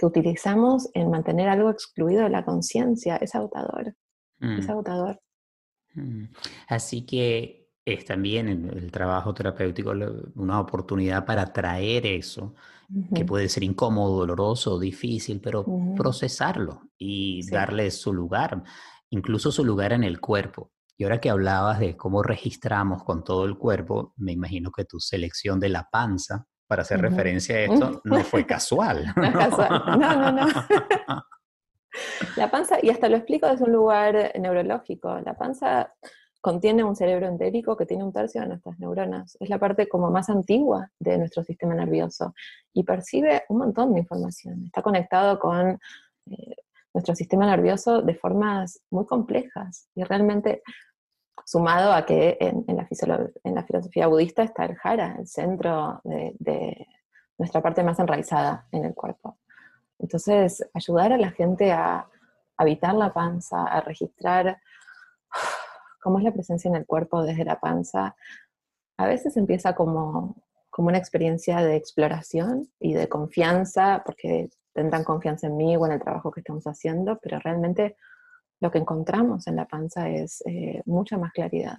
utilizamos 0.00 0.88
en 0.94 1.10
mantener 1.10 1.48
algo 1.48 1.70
excluido 1.70 2.22
de 2.22 2.30
la 2.30 2.44
conciencia 2.44 3.16
es 3.16 3.34
agotador. 3.34 3.96
Es 4.40 4.68
mm. 4.68 4.70
agotador. 4.70 5.20
Mm. 5.94 6.26
Así 6.68 7.04
que 7.04 7.57
es 7.92 8.04
también 8.04 8.48
el 8.48 8.90
trabajo 8.90 9.32
terapéutico 9.34 9.92
una 10.34 10.60
oportunidad 10.60 11.24
para 11.24 11.52
traer 11.52 12.06
eso 12.06 12.54
que 13.14 13.24
puede 13.24 13.48
ser 13.48 13.64
incómodo, 13.64 14.20
doloroso, 14.20 14.78
difícil, 14.78 15.40
pero 15.42 15.64
procesarlo 15.94 16.82
y 16.96 17.46
darle 17.50 17.90
su 17.90 18.14
lugar, 18.14 18.62
incluso 19.10 19.52
su 19.52 19.64
lugar 19.64 19.92
en 19.92 20.04
el 20.04 20.20
cuerpo. 20.20 20.72
Y 20.96 21.04
ahora 21.04 21.20
que 21.20 21.30
hablabas 21.30 21.80
de 21.80 21.96
cómo 21.96 22.22
registramos 22.22 23.04
con 23.04 23.22
todo 23.22 23.44
el 23.44 23.56
cuerpo, 23.56 24.14
me 24.16 24.32
imagino 24.32 24.72
que 24.72 24.84
tu 24.84 24.98
selección 24.98 25.60
de 25.60 25.68
la 25.68 25.88
panza 25.90 26.46
para 26.66 26.82
hacer 26.82 27.00
referencia 27.00 27.56
a 27.56 27.60
esto 27.60 28.00
no 28.04 28.20
fue 28.24 28.46
casual. 28.46 29.12
No 29.14 29.32
casual. 29.32 29.82
No, 29.98 30.16
no, 30.16 30.32
no. 30.32 30.46
La 32.36 32.50
panza, 32.50 32.76
y 32.82 32.90
hasta 32.90 33.08
lo 33.08 33.16
explico 33.16 33.46
desde 33.48 33.64
un 33.64 33.72
lugar 33.72 34.32
neurológico, 34.38 35.18
la 35.20 35.36
panza 35.36 35.94
contiene 36.40 36.84
un 36.84 36.94
cerebro 36.94 37.26
entérico 37.26 37.76
que 37.76 37.86
tiene 37.86 38.04
un 38.04 38.12
tercio 38.12 38.40
de 38.40 38.48
nuestras 38.48 38.78
neuronas. 38.78 39.36
Es 39.40 39.48
la 39.48 39.58
parte 39.58 39.88
como 39.88 40.10
más 40.10 40.30
antigua 40.30 40.90
de 40.98 41.18
nuestro 41.18 41.42
sistema 41.42 41.74
nervioso 41.74 42.34
y 42.72 42.84
percibe 42.84 43.44
un 43.48 43.58
montón 43.58 43.92
de 43.92 44.00
información. 44.00 44.64
Está 44.66 44.82
conectado 44.82 45.38
con 45.38 45.78
eh, 46.30 46.56
nuestro 46.94 47.14
sistema 47.14 47.46
nervioso 47.46 48.02
de 48.02 48.14
formas 48.14 48.80
muy 48.90 49.06
complejas 49.06 49.88
y 49.94 50.04
realmente 50.04 50.62
sumado 51.44 51.92
a 51.92 52.04
que 52.04 52.36
en, 52.40 52.64
la, 52.76 53.64
filosofía 53.64 54.06
budista 54.06 54.42
está 54.42 54.64
el 54.64 54.76
jara, 54.76 55.16
el 55.18 55.26
centro 55.26 56.00
de, 56.04 56.86
nuestra 57.38 57.62
parte 57.62 57.84
más 57.84 57.98
enraizada 58.00 58.66
en 58.72 58.84
el 58.84 58.94
cuerpo. 58.94 59.38
Entonces, 60.00 60.68
ayudar 60.74 61.12
a 61.12 61.18
la 61.18 61.30
gente 61.30 61.70
a 61.70 62.06
habitar 62.56 62.94
la 62.94 63.12
panza, 63.12 63.64
a 63.64 63.80
registrar 63.80 64.60
cómo 66.00 66.18
es 66.18 66.24
la 66.24 66.32
presencia 66.32 66.68
en 66.68 66.76
el 66.76 66.86
cuerpo 66.86 67.22
desde 67.22 67.44
la 67.44 67.60
panza, 67.60 68.16
a 68.96 69.06
veces 69.06 69.36
empieza 69.36 69.74
como, 69.74 70.36
como 70.70 70.88
una 70.88 70.98
experiencia 70.98 71.58
de 71.58 71.76
exploración 71.76 72.68
y 72.80 72.94
de 72.94 73.08
confianza, 73.08 74.02
porque 74.04 74.50
tendrán 74.72 75.04
confianza 75.04 75.46
en 75.46 75.56
mí 75.56 75.76
o 75.76 75.86
en 75.86 75.92
el 75.92 76.00
trabajo 76.00 76.30
que 76.30 76.40
estamos 76.40 76.64
haciendo, 76.64 77.18
pero 77.22 77.38
realmente 77.38 77.96
lo 78.60 78.70
que 78.70 78.78
encontramos 78.78 79.46
en 79.46 79.56
la 79.56 79.66
panza 79.66 80.08
es 80.08 80.42
eh, 80.46 80.82
mucha 80.86 81.16
más 81.16 81.32
claridad. 81.32 81.78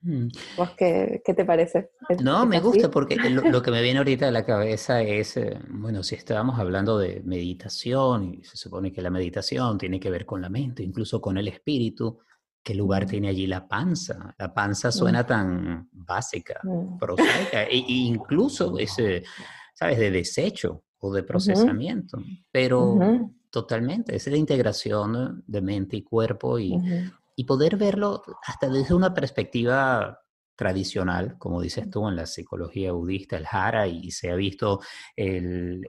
Mm. 0.00 0.28
¿Vos 0.56 0.70
qué, 0.76 1.22
qué, 1.24 1.34
te 1.34 1.44
parece? 1.44 1.90
No, 2.22 2.46
me 2.46 2.60
gusta 2.60 2.88
porque 2.88 3.16
lo, 3.16 3.62
que 3.62 3.70
me 3.72 3.82
viene 3.82 3.98
ahorita 3.98 4.28
a 4.28 4.30
la 4.30 4.44
cabeza 4.44 5.02
es, 5.02 5.36
eh, 5.36 5.58
bueno, 5.70 6.04
si 6.04 6.14
estábamos 6.14 6.60
hablando 6.60 6.98
de 6.98 7.20
meditación 7.24 8.34
y 8.34 8.44
se 8.44 8.56
supone 8.56 8.92
que 8.92 9.02
la 9.02 9.10
meditación 9.10 9.76
tiene 9.76 9.98
que 9.98 10.10
ver 10.10 10.24
con 10.24 10.40
la 10.40 10.48
mente, 10.48 10.84
incluso 10.84 11.20
con 11.20 11.36
el 11.36 11.48
espíritu, 11.48 12.20
¿Qué 12.68 12.74
lugar 12.74 13.06
tiene 13.06 13.30
allí 13.30 13.46
la 13.46 13.66
panza? 13.66 14.34
La 14.36 14.52
panza 14.52 14.92
suena 14.92 15.24
tan 15.24 15.88
básica, 15.90 16.60
prosaica, 17.00 17.62
e, 17.62 17.78
e 17.78 17.82
incluso 18.12 18.78
ese, 18.78 19.24
¿sabes?, 19.72 19.98
de 19.98 20.10
desecho 20.10 20.84
o 20.98 21.10
de 21.10 21.22
procesamiento, 21.22 22.18
pero 22.52 22.98
totalmente, 23.48 24.16
es 24.16 24.26
de 24.26 24.36
integración 24.36 25.42
de 25.46 25.62
mente 25.62 25.96
y 25.96 26.02
cuerpo 26.02 26.58
y, 26.58 26.76
y 27.36 27.44
poder 27.44 27.78
verlo 27.78 28.22
hasta 28.46 28.68
desde 28.68 28.92
una 28.92 29.14
perspectiva 29.14 30.20
tradicional, 30.54 31.38
como 31.38 31.62
dices 31.62 31.88
tú 31.88 32.06
en 32.06 32.16
la 32.16 32.26
psicología 32.26 32.92
budista, 32.92 33.38
el 33.38 33.46
jara, 33.46 33.86
y 33.86 34.10
se 34.10 34.30
ha 34.30 34.34
visto 34.34 34.80
el, 35.16 35.88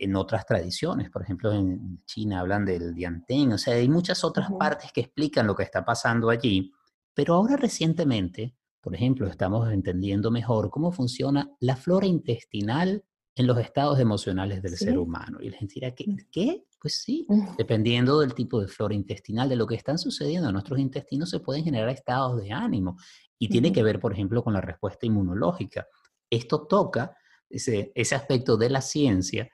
en 0.00 0.16
otras 0.16 0.46
tradiciones, 0.46 1.10
por 1.10 1.22
ejemplo 1.22 1.52
en 1.52 2.02
China 2.04 2.40
hablan 2.40 2.64
del 2.64 2.94
diantén, 2.94 3.52
o 3.52 3.58
sea, 3.58 3.74
hay 3.74 3.88
muchas 3.88 4.24
otras 4.24 4.50
partes 4.58 4.92
que 4.92 5.00
explican 5.02 5.46
lo 5.46 5.54
que 5.54 5.62
está 5.62 5.84
pasando 5.84 6.30
allí, 6.30 6.72
pero 7.14 7.34
ahora 7.34 7.56
recientemente, 7.56 8.54
por 8.80 8.94
ejemplo, 8.94 9.26
estamos 9.26 9.72
entendiendo 9.72 10.30
mejor 10.30 10.70
cómo 10.70 10.92
funciona 10.92 11.50
la 11.60 11.76
flora 11.76 12.06
intestinal 12.06 13.04
en 13.38 13.46
los 13.46 13.58
estados 13.58 14.00
emocionales 14.00 14.62
del 14.62 14.76
ser 14.76 14.98
humano. 14.98 15.38
Y 15.40 15.50
la 15.50 15.58
gente 15.58 15.74
dirá, 15.74 15.94
¿qué? 15.94 16.16
¿qué? 16.30 16.64
Pues 16.80 17.02
sí, 17.02 17.26
dependiendo 17.56 18.18
del 18.18 18.34
tipo 18.34 18.60
de 18.60 18.66
flora 18.66 18.94
intestinal, 18.94 19.48
de 19.48 19.56
lo 19.56 19.66
que 19.66 19.76
están 19.76 19.98
sucediendo 19.98 20.48
en 20.48 20.52
nuestros 20.54 20.78
intestinos, 20.78 21.30
se 21.30 21.38
pueden 21.40 21.64
generar 21.64 21.88
estados 21.88 22.40
de 22.40 22.52
ánimo. 22.52 22.96
Y 23.38 23.48
tiene 23.48 23.72
que 23.72 23.82
ver, 23.82 24.00
por 24.00 24.12
ejemplo, 24.12 24.42
con 24.42 24.54
la 24.54 24.60
respuesta 24.60 25.06
inmunológica. 25.06 25.86
Esto 26.28 26.66
toca 26.66 27.16
ese, 27.48 27.92
ese 27.94 28.14
aspecto 28.16 28.56
de 28.56 28.70
la 28.70 28.80
ciencia 28.80 29.48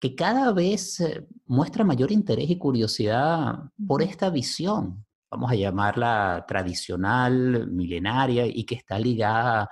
que 0.00 0.14
cada 0.14 0.52
vez 0.52 1.00
eh, 1.00 1.26
muestra 1.46 1.84
mayor 1.84 2.12
interés 2.12 2.48
y 2.50 2.58
curiosidad 2.58 3.70
por 3.86 4.02
esta 4.02 4.30
visión, 4.30 5.04
vamos 5.30 5.50
a 5.50 5.56
llamarla 5.56 6.44
tradicional, 6.46 7.68
milenaria, 7.70 8.46
y 8.46 8.64
que 8.64 8.76
está 8.76 8.98
ligada 8.98 9.68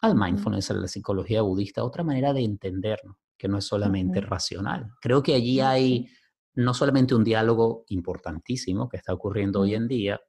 al 0.00 0.14
mindfulness, 0.14 0.70
a 0.70 0.74
la 0.74 0.88
psicología 0.88 1.42
budista, 1.42 1.84
otra 1.84 2.04
manera 2.04 2.32
de 2.32 2.44
entendernos, 2.44 3.16
que 3.36 3.48
no 3.48 3.58
es 3.58 3.64
solamente 3.64 4.20
racional. 4.20 4.90
Creo 5.00 5.22
que 5.22 5.34
allí 5.34 5.60
hay 5.60 6.08
no 6.54 6.74
solamente 6.74 7.14
un 7.14 7.24
diálogo 7.24 7.84
importantísimo 7.88 8.88
que 8.88 8.96
está 8.96 9.12
ocurriendo 9.12 9.60
hoy 9.60 9.74
en 9.74 9.86
día, 9.86 10.20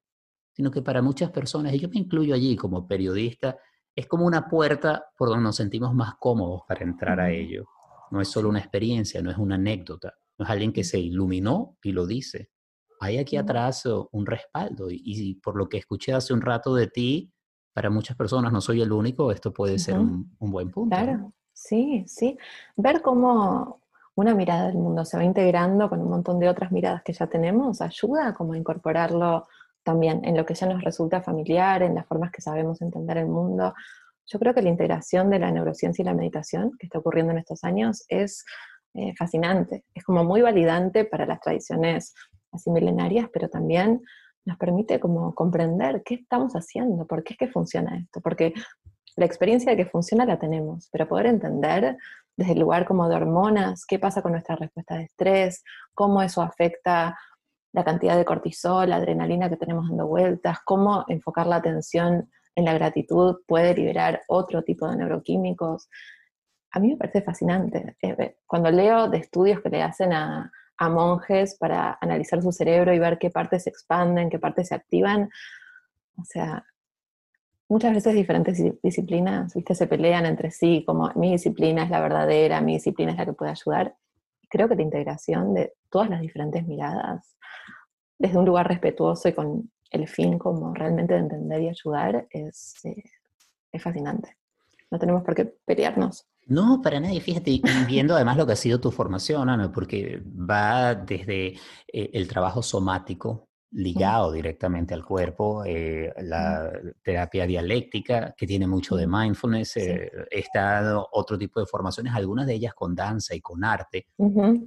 sino 0.52 0.70
que 0.70 0.82
para 0.82 1.02
muchas 1.02 1.32
personas, 1.32 1.74
y 1.74 1.80
yo 1.80 1.90
me 1.90 2.00
incluyo 2.00 2.36
allí 2.36 2.56
como 2.56 2.88
periodista, 2.88 3.58
es 3.96 4.08
como 4.08 4.26
una 4.26 4.48
puerta 4.48 5.06
por 5.18 5.30
donde 5.30 5.44
nos 5.44 5.56
sentimos 5.56 5.94
más 5.94 6.16
cómodos 6.20 6.62
para 6.68 6.84
entrar 6.84 7.20
a 7.20 7.32
ello. 7.32 7.66
No 8.12 8.22
es 8.22 8.28
solo 8.28 8.50
una 8.50 8.60
experiencia, 8.60 9.22
no 9.22 9.32
es 9.32 9.38
una 9.38 9.56
anécdota, 9.56 10.14
no 10.38 10.46
es 10.46 10.52
alguien 10.52 10.74
que 10.74 10.84
se 10.84 11.00
iluminó 11.00 11.78
y 11.84 11.92
lo 11.92 12.06
dice. 12.06 12.50
Hay 13.00 13.18
aquí 13.18 13.38
atrás 13.38 13.88
un 14.12 14.26
respaldo 14.26 14.88
y, 14.90 15.36
por 15.36 15.56
lo 15.56 15.70
que 15.70 15.78
escuché 15.78 16.14
hace 16.14 16.34
un 16.34 16.42
rato 16.42 16.76
de 16.76 16.88
ti, 16.88 17.32
para 17.74 17.90
muchas 17.90 18.18
personas, 18.18 18.52
no 18.52 18.60
soy 18.60 18.82
el 18.82 18.92
único, 18.92 19.32
esto 19.32 19.54
puede 19.54 19.80
ser 19.80 19.98
un, 19.98 20.36
buen 20.40 20.70
punto. 20.70 20.96
Claro, 20.96 21.34
sí, 21.54 22.04
sí. 22.08 22.38
Ver 22.76 23.02
cómo 23.02 23.82
una 24.16 24.36
mirada 24.36 24.68
del 24.68 24.76
mundo 24.76 25.06
se 25.06 25.16
va 25.16 25.24
integrando 25.24 25.88
con 25.88 26.02
un 26.02 26.10
montón 26.10 26.40
de 26.40 26.50
otras 26.50 26.74
miradas 26.74 27.04
que 27.04 27.14
ya 27.14 27.28
tenemos 27.28 27.82
ayuda 27.82 28.34
como 28.34 28.52
a 28.54 28.58
incorporarlo 28.58 29.48
también 29.84 30.26
en 30.26 30.36
lo 30.36 30.46
que 30.46 30.56
ya 30.56 30.68
nos 30.68 30.84
resulta 30.84 31.22
familiar, 31.22 31.84
en 31.84 31.96
las 31.96 32.06
formas 32.06 32.32
que 32.32 32.42
sabemos 32.42 32.82
entender 32.82 33.18
el 33.18 33.28
mundo. 33.28 33.74
Yo 34.32 34.40
creo 34.40 34.54
que 34.54 34.62
la 34.62 34.70
integración 34.70 35.30
de 35.30 35.40
la 35.40 35.52
neurociencia 35.52 36.04
y 36.04 36.06
la 36.06 36.14
meditación 36.14 36.72
que 36.78 36.86
está 36.86 37.00
ocurriendo 37.00 37.32
en 37.32 37.40
estos 37.40 37.64
años 37.64 38.06
es 38.08 38.46
eh, 38.94 39.14
fascinante, 39.18 39.86
es 39.94 40.04
como 40.04 40.24
muy 40.24 40.42
validante 40.42 41.06
para 41.06 41.26
las 41.26 41.40
tradiciones 41.42 42.14
así 42.52 42.70
milenarias, 42.70 43.28
pero 43.34 43.50
también 43.50 44.02
nos 44.46 44.58
permite 44.58 45.00
como 45.00 45.34
comprender 45.36 46.04
qué 46.04 46.16
estamos 46.16 46.54
haciendo, 46.54 47.06
por 47.06 47.24
qué 47.24 47.34
es 47.34 47.40
que 47.40 47.48
funciona 47.48 47.98
esto, 47.98 48.22
porque 48.22 48.54
la 49.16 49.26
experiencia 49.26 49.72
de 49.72 49.78
que 49.78 49.86
funciona 49.86 50.26
la 50.26 50.40
tenemos, 50.40 50.90
pero 50.92 51.08
poder 51.08 51.28
entender 51.28 51.98
desde 52.38 52.54
el 52.54 52.60
lugar 52.60 52.86
como 52.86 53.10
de 53.10 53.16
hormonas, 53.16 53.86
qué 53.86 54.00
pasa 54.00 54.22
con 54.22 54.32
nuestra 54.32 54.56
respuesta 54.56 54.96
de 54.96 55.04
estrés, 55.04 55.64
cómo 55.94 56.22
eso 56.22 56.42
afecta 56.42 57.18
la 57.74 57.84
cantidad 57.84 58.16
de 58.16 58.26
cortisol, 58.26 58.90
la 58.90 58.96
adrenalina 58.96 59.50
que 59.50 59.58
tenemos 59.58 59.90
dando 59.90 60.08
vueltas, 60.08 60.60
cómo 60.66 61.04
enfocar 61.08 61.48
la 61.48 61.58
atención 61.58 62.30
en 62.60 62.66
la 62.66 62.74
gratitud 62.74 63.38
puede 63.48 63.74
liberar 63.74 64.22
otro 64.28 64.64
tipo 64.64 64.88
de 64.88 64.98
neuroquímicos. 64.98 65.90
A 66.72 66.80
mí 66.80 66.90
me 66.90 66.98
parece 66.98 67.22
fascinante. 67.22 67.96
Eh, 68.02 68.38
cuando 68.46 68.70
leo 68.72 69.10
de 69.10 69.18
estudios 69.18 69.62
que 69.62 69.70
le 69.70 69.82
hacen 69.82 70.14
a, 70.14 70.52
monjes 70.82 71.58
para 71.58 71.98
analizar 72.00 72.42
su 72.42 72.54
cerebro 72.54 72.94
y 72.94 73.00
ver 73.00 73.18
qué 73.20 73.30
partes 73.30 73.64
se 73.64 73.70
expanden, 73.70 74.30
qué 74.30 74.40
partes 74.40 74.70
se 74.70 74.76
activan, 74.76 75.30
o 76.16 76.24
sea, 76.24 76.66
muchas 77.68 77.94
veces 77.94 78.14
diferentes 78.14 78.64
disciplinas, 78.82 79.54
¿viste? 79.54 79.76
Se 79.76 79.88
pelean 79.88 80.26
entre 80.26 80.52
sí, 80.52 80.86
como 80.88 81.12
mi 81.16 81.34
disciplina 81.34 81.84
es 81.84 81.90
la 81.90 82.00
verdadera, 82.00 82.62
mi 82.62 82.76
disciplina 82.76 83.12
es 83.12 83.18
la 83.18 83.26
que 83.26 83.34
puede 83.34 83.52
ayudar. 83.52 83.94
Creo 84.50 84.70
que 84.70 84.76
la 84.76 84.84
integración 84.84 85.54
de 85.54 85.74
todas 85.90 86.10
las 86.10 86.22
diferentes 86.22 86.66
miradas 86.66 87.36
desde 88.18 88.38
un 88.38 88.46
lugar 88.46 88.68
respetuoso 88.68 89.30
y 89.30 89.34
con 89.34 89.72
el 89.92 90.08
fin 90.08 90.38
como 90.38 90.74
realmente 90.74 91.14
de 91.14 91.20
entender 91.20 91.62
y 91.62 91.70
ayudar, 91.70 92.28
es, 92.30 92.76
eh, 92.84 93.04
es 93.72 93.82
fascinante. 93.82 94.38
No 94.92 95.00
tenemos 95.00 95.24
por 95.24 95.36
qué 95.36 95.46
pelearnos. 95.66 96.26
No, 96.48 96.82
para 96.82 97.00
nadie. 97.00 97.22
Fíjate, 97.22 97.62
viendo 97.88 98.16
además 98.16 98.38
lo 98.38 98.46
que 98.46 98.54
ha 98.54 98.58
sido 98.58 98.80
tu 98.80 98.92
formación, 98.92 99.50
Ana, 99.50 99.72
porque 99.72 100.22
va 100.26 100.96
desde 100.96 101.48
eh, 101.48 102.10
el 102.14 102.28
trabajo 102.28 102.64
somático 102.64 103.48
ligado 103.72 104.32
directamente 104.32 104.96
al 104.96 105.06
cuerpo, 105.06 105.64
eh, 105.64 106.12
la 106.24 106.72
terapia 107.04 107.46
dialéctica, 107.46 108.34
que 108.36 108.48
tiene 108.48 108.66
mucho 108.66 108.96
de 108.96 109.06
mindfulness, 109.06 109.78
está 110.32 111.04
otro 111.12 111.38
tipo 111.38 111.60
de 111.60 111.68
formaciones, 111.68 112.16
algunas 112.16 112.48
de 112.48 112.56
ellas 112.56 112.74
con 112.74 112.96
danza 112.96 113.36
y 113.36 113.42
con 113.42 113.64
arte. 113.64 114.08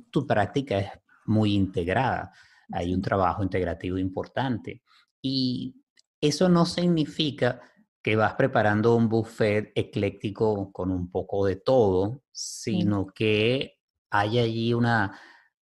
Tu 0.09 0.25
práctica 0.25 0.79
es 0.79 0.91
muy 1.27 1.55
integrada 1.55 2.33
hay 2.73 2.95
un 2.95 3.03
trabajo 3.03 3.43
integrativo 3.43 3.99
importante. 3.99 4.83
Y 5.23 5.83
eso 6.21 6.49
no 6.49 6.67
significa 6.67 7.61
que 8.03 8.17
vas 8.17 8.35
preparando 8.35 8.97
un 8.97 9.09
buffet 9.09 9.73
ecléctico 9.77 10.73
con 10.73 10.91
un 10.91 11.11
poco 11.11 11.47
de 11.47 11.57
todo, 11.57 12.23
sino 12.33 13.07
que 13.07 13.79
hay 14.11 14.41
allí 14.41 14.75
una, 14.75 15.19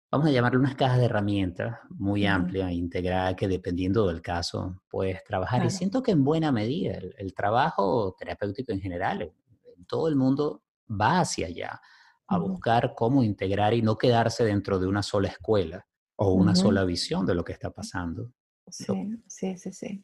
vamos 0.09 0.27
a 0.27 0.31
llamarle 0.31 0.57
unas 0.57 0.75
cajas 0.75 0.99
de 0.99 1.05
herramientas 1.05 1.77
muy 1.89 2.25
amplia, 2.25 2.71
integrada, 2.71 3.35
que 3.35 3.49
dependiendo 3.49 4.07
del 4.07 4.21
caso 4.21 4.81
puedes 4.89 5.21
trabajar. 5.25 5.65
Y 5.65 5.69
siento 5.69 6.01
que 6.01 6.11
en 6.11 6.23
buena 6.23 6.51
medida 6.53 6.97
el, 7.17 7.33
trabajo 7.33 8.15
terapéutico 8.17 8.71
en 8.71 8.79
general, 8.79 9.21
en 9.21 9.85
todo 9.85 10.07
el 10.07 10.15
mundo, 10.15 10.63
va 10.89 11.19
hacia 11.19 11.47
allá, 11.47 11.81
a 12.27 12.37
buscar 12.37 12.93
cómo 12.95 13.23
integrar 13.23 13.73
y 13.73 13.81
no 13.81 13.97
quedarse 13.97 14.45
dentro 14.45 14.79
de 14.79 14.87
una 14.87 15.03
sola 15.03 15.27
escuela 15.27 15.85
o 16.15 16.31
una 16.33 16.55
sola 16.55 16.85
visión 16.85 17.25
de 17.25 17.35
lo 17.35 17.43
que 17.43 17.53
está 17.53 17.71
pasando. 17.71 18.31
Sí, 18.71 19.17
sí, 19.27 19.57
sí, 19.57 19.71
sí. 19.71 20.03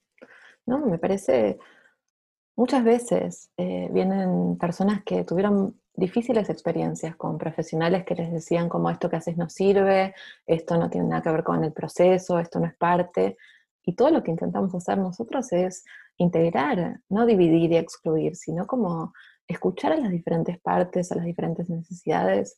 No, 0.66 0.80
me 0.80 0.98
parece, 0.98 1.60
muchas 2.56 2.84
veces 2.84 3.52
eh, 3.58 3.90
vienen 3.92 4.58
personas 4.58 5.04
que 5.04 5.24
tuvieron 5.24 5.80
difíciles 5.94 6.50
experiencias 6.50 7.16
con 7.16 7.38
profesionales 7.38 8.04
que 8.04 8.16
les 8.16 8.32
decían 8.32 8.68
como 8.68 8.90
esto 8.90 9.10
que 9.10 9.16
haces 9.16 9.38
no 9.38 9.50
sirve, 9.50 10.14
esto 10.46 10.78
no 10.78 10.90
tiene 10.90 11.08
nada 11.08 11.22
que 11.22 11.32
ver 11.32 11.44
con 11.44 11.64
el 11.64 11.72
proceso, 11.72 12.40
esto 12.40 12.60
no 12.60 12.66
es 12.68 12.76
parte. 12.76 13.38
Y 13.84 13.96
todo 13.96 14.10
lo 14.10 14.24
que 14.24 14.32
intentamos 14.32 14.74
hacer 14.74 14.98
nosotros 14.98 15.52
es 15.54 15.86
integrar, 16.18 17.02
no 17.10 17.26
dividir 17.26 17.72
y 17.72 17.78
excluir, 17.78 18.36
sino 18.36 18.66
como 18.66 19.14
escuchar 19.48 19.94
a 19.94 19.98
las 19.98 20.12
diferentes 20.12 20.60
partes, 20.60 21.12
a 21.12 21.16
las 21.16 21.26
diferentes 21.26 21.70
necesidades. 21.70 22.58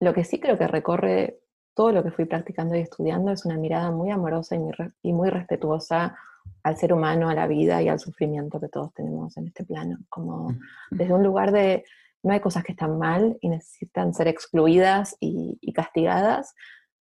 Lo 0.00 0.12
que 0.12 0.24
sí 0.24 0.38
creo 0.38 0.58
que 0.58 0.66
recorre 0.66 1.40
todo 1.76 1.92
lo 1.92 2.02
que 2.02 2.10
fui 2.10 2.24
practicando 2.24 2.74
y 2.74 2.80
estudiando 2.80 3.30
es 3.30 3.44
una 3.44 3.58
mirada 3.58 3.90
muy 3.90 4.10
amorosa 4.10 4.56
y 5.02 5.12
muy, 5.12 5.28
respetuosa 5.28 6.16
al 6.62 6.78
ser 6.78 6.94
humano, 6.94 7.28
a 7.28 7.34
la 7.34 7.46
vida 7.46 7.82
y 7.82 7.88
al 7.88 8.00
sufrimiento 8.00 8.58
que 8.58 8.68
todos 8.68 8.94
tenemos 8.94 9.36
en 9.36 9.48
este 9.48 9.62
plano. 9.62 9.98
Como 10.08 10.54
desde 10.90 11.12
un 11.12 11.22
lugar 11.22 11.52
de 11.52 11.84
no 12.22 12.32
hay 12.32 12.40
cosas 12.40 12.64
que 12.64 12.72
están 12.72 12.98
mal 12.98 13.36
y 13.42 13.50
necesitan 13.50 14.14
ser 14.14 14.26
excluidas 14.26 15.18
y, 15.20 15.70
castigadas, 15.74 16.54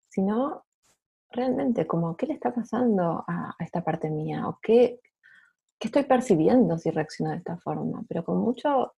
sino 0.10 0.66
realmente 1.32 1.88
como 1.88 2.18
qué 2.18 2.28
le 2.28 2.34
está 2.34 2.54
pasando 2.54 3.24
a, 3.26 3.56
esta 3.60 3.82
parte 3.82 4.10
mía 4.10 4.46
o 4.50 4.60
qué, 4.62 5.00
qué, 5.80 5.88
estoy 5.88 6.04
percibiendo 6.04 6.78
si 6.78 6.92
reacciono 6.92 7.32
de 7.32 7.38
esta 7.38 7.56
forma, 7.58 8.04
pero 8.10 8.26
con 8.26 8.40
mucho, 8.40 8.94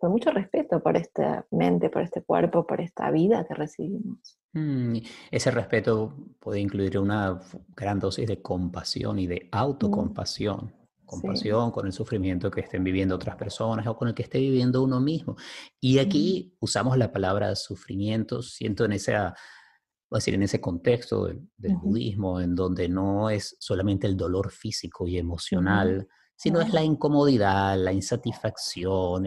con 0.00 0.12
mucho 0.12 0.30
respeto 0.30 0.82
por 0.82 0.96
esta 0.96 1.46
mente, 1.50 1.90
por 1.90 2.00
este 2.00 2.22
cuerpo, 2.22 2.66
por 2.66 2.80
esta 2.80 3.10
vida 3.10 3.44
que 3.46 3.54
recibimos. 3.54 4.38
Mm, 4.54 4.96
ese 5.30 5.50
respeto 5.50 6.16
puede 6.40 6.58
incluir 6.58 6.98
una 6.98 7.38
gran 7.76 8.00
dosis 8.00 8.26
de 8.26 8.40
compasión 8.40 9.18
y 9.18 9.26
de 9.26 9.48
autocompasión. 9.52 10.74
Compasión 11.04 11.70
con 11.70 11.86
el 11.86 11.92
sufrimiento 11.92 12.50
que 12.50 12.62
estén 12.62 12.82
viviendo 12.82 13.16
otras 13.16 13.36
personas 13.36 13.86
o 13.88 13.96
con 13.96 14.08
el 14.08 14.14
que 14.14 14.22
esté 14.22 14.38
viviendo 14.38 14.82
uno 14.82 15.00
mismo. 15.00 15.36
Y 15.80 15.98
aquí 15.98 16.56
usamos 16.60 16.96
la 16.96 17.12
palabra 17.12 17.54
sufrimiento, 17.56 18.42
siento 18.42 18.84
en 18.86 18.92
esa, 18.92 19.34
decir, 20.10 20.34
en 20.34 20.44
ese 20.44 20.60
contexto 20.60 21.26
del, 21.26 21.76
budismo, 21.82 22.40
en 22.40 22.54
donde 22.54 22.88
no 22.88 23.28
es 23.28 23.56
solamente 23.58 24.06
el 24.06 24.16
dolor 24.16 24.50
físico 24.50 25.06
y 25.06 25.18
emocional, 25.18 26.08
sino 26.40 26.62
es 26.62 26.72
la 26.72 26.82
incomodidad, 26.82 27.76
la 27.76 27.92
insatisfacción, 27.92 29.26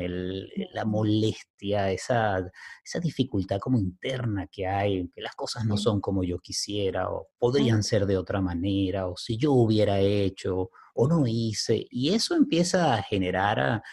la 0.74 0.84
molestia, 0.84 1.92
esa, 1.92 2.44
esa 2.84 3.00
dificultad 3.00 3.60
como 3.60 3.78
interna 3.78 4.48
que 4.48 4.66
hay, 4.66 5.08
que 5.10 5.22
las 5.22 5.36
cosas 5.36 5.64
no 5.64 5.78
son 5.78 6.02
como 6.02 6.24
yo 6.24 6.40
quisiera, 6.40 7.12
o 7.12 7.28
podrían 7.38 7.84
ser 7.84 8.08
de 8.08 8.18
otra 8.18 8.42
manera, 8.42 9.08
o 9.08 9.16
si 9.16 9.38
yo 9.38 9.52
hubiera 9.52 10.00
hecho, 10.00 10.72
o 10.96 11.08
no 11.08 11.28
hice, 11.28 11.86
y 11.92 12.16
eso 12.16 12.34
empieza 12.34 12.96
a 12.96 13.04
generar 13.04 13.84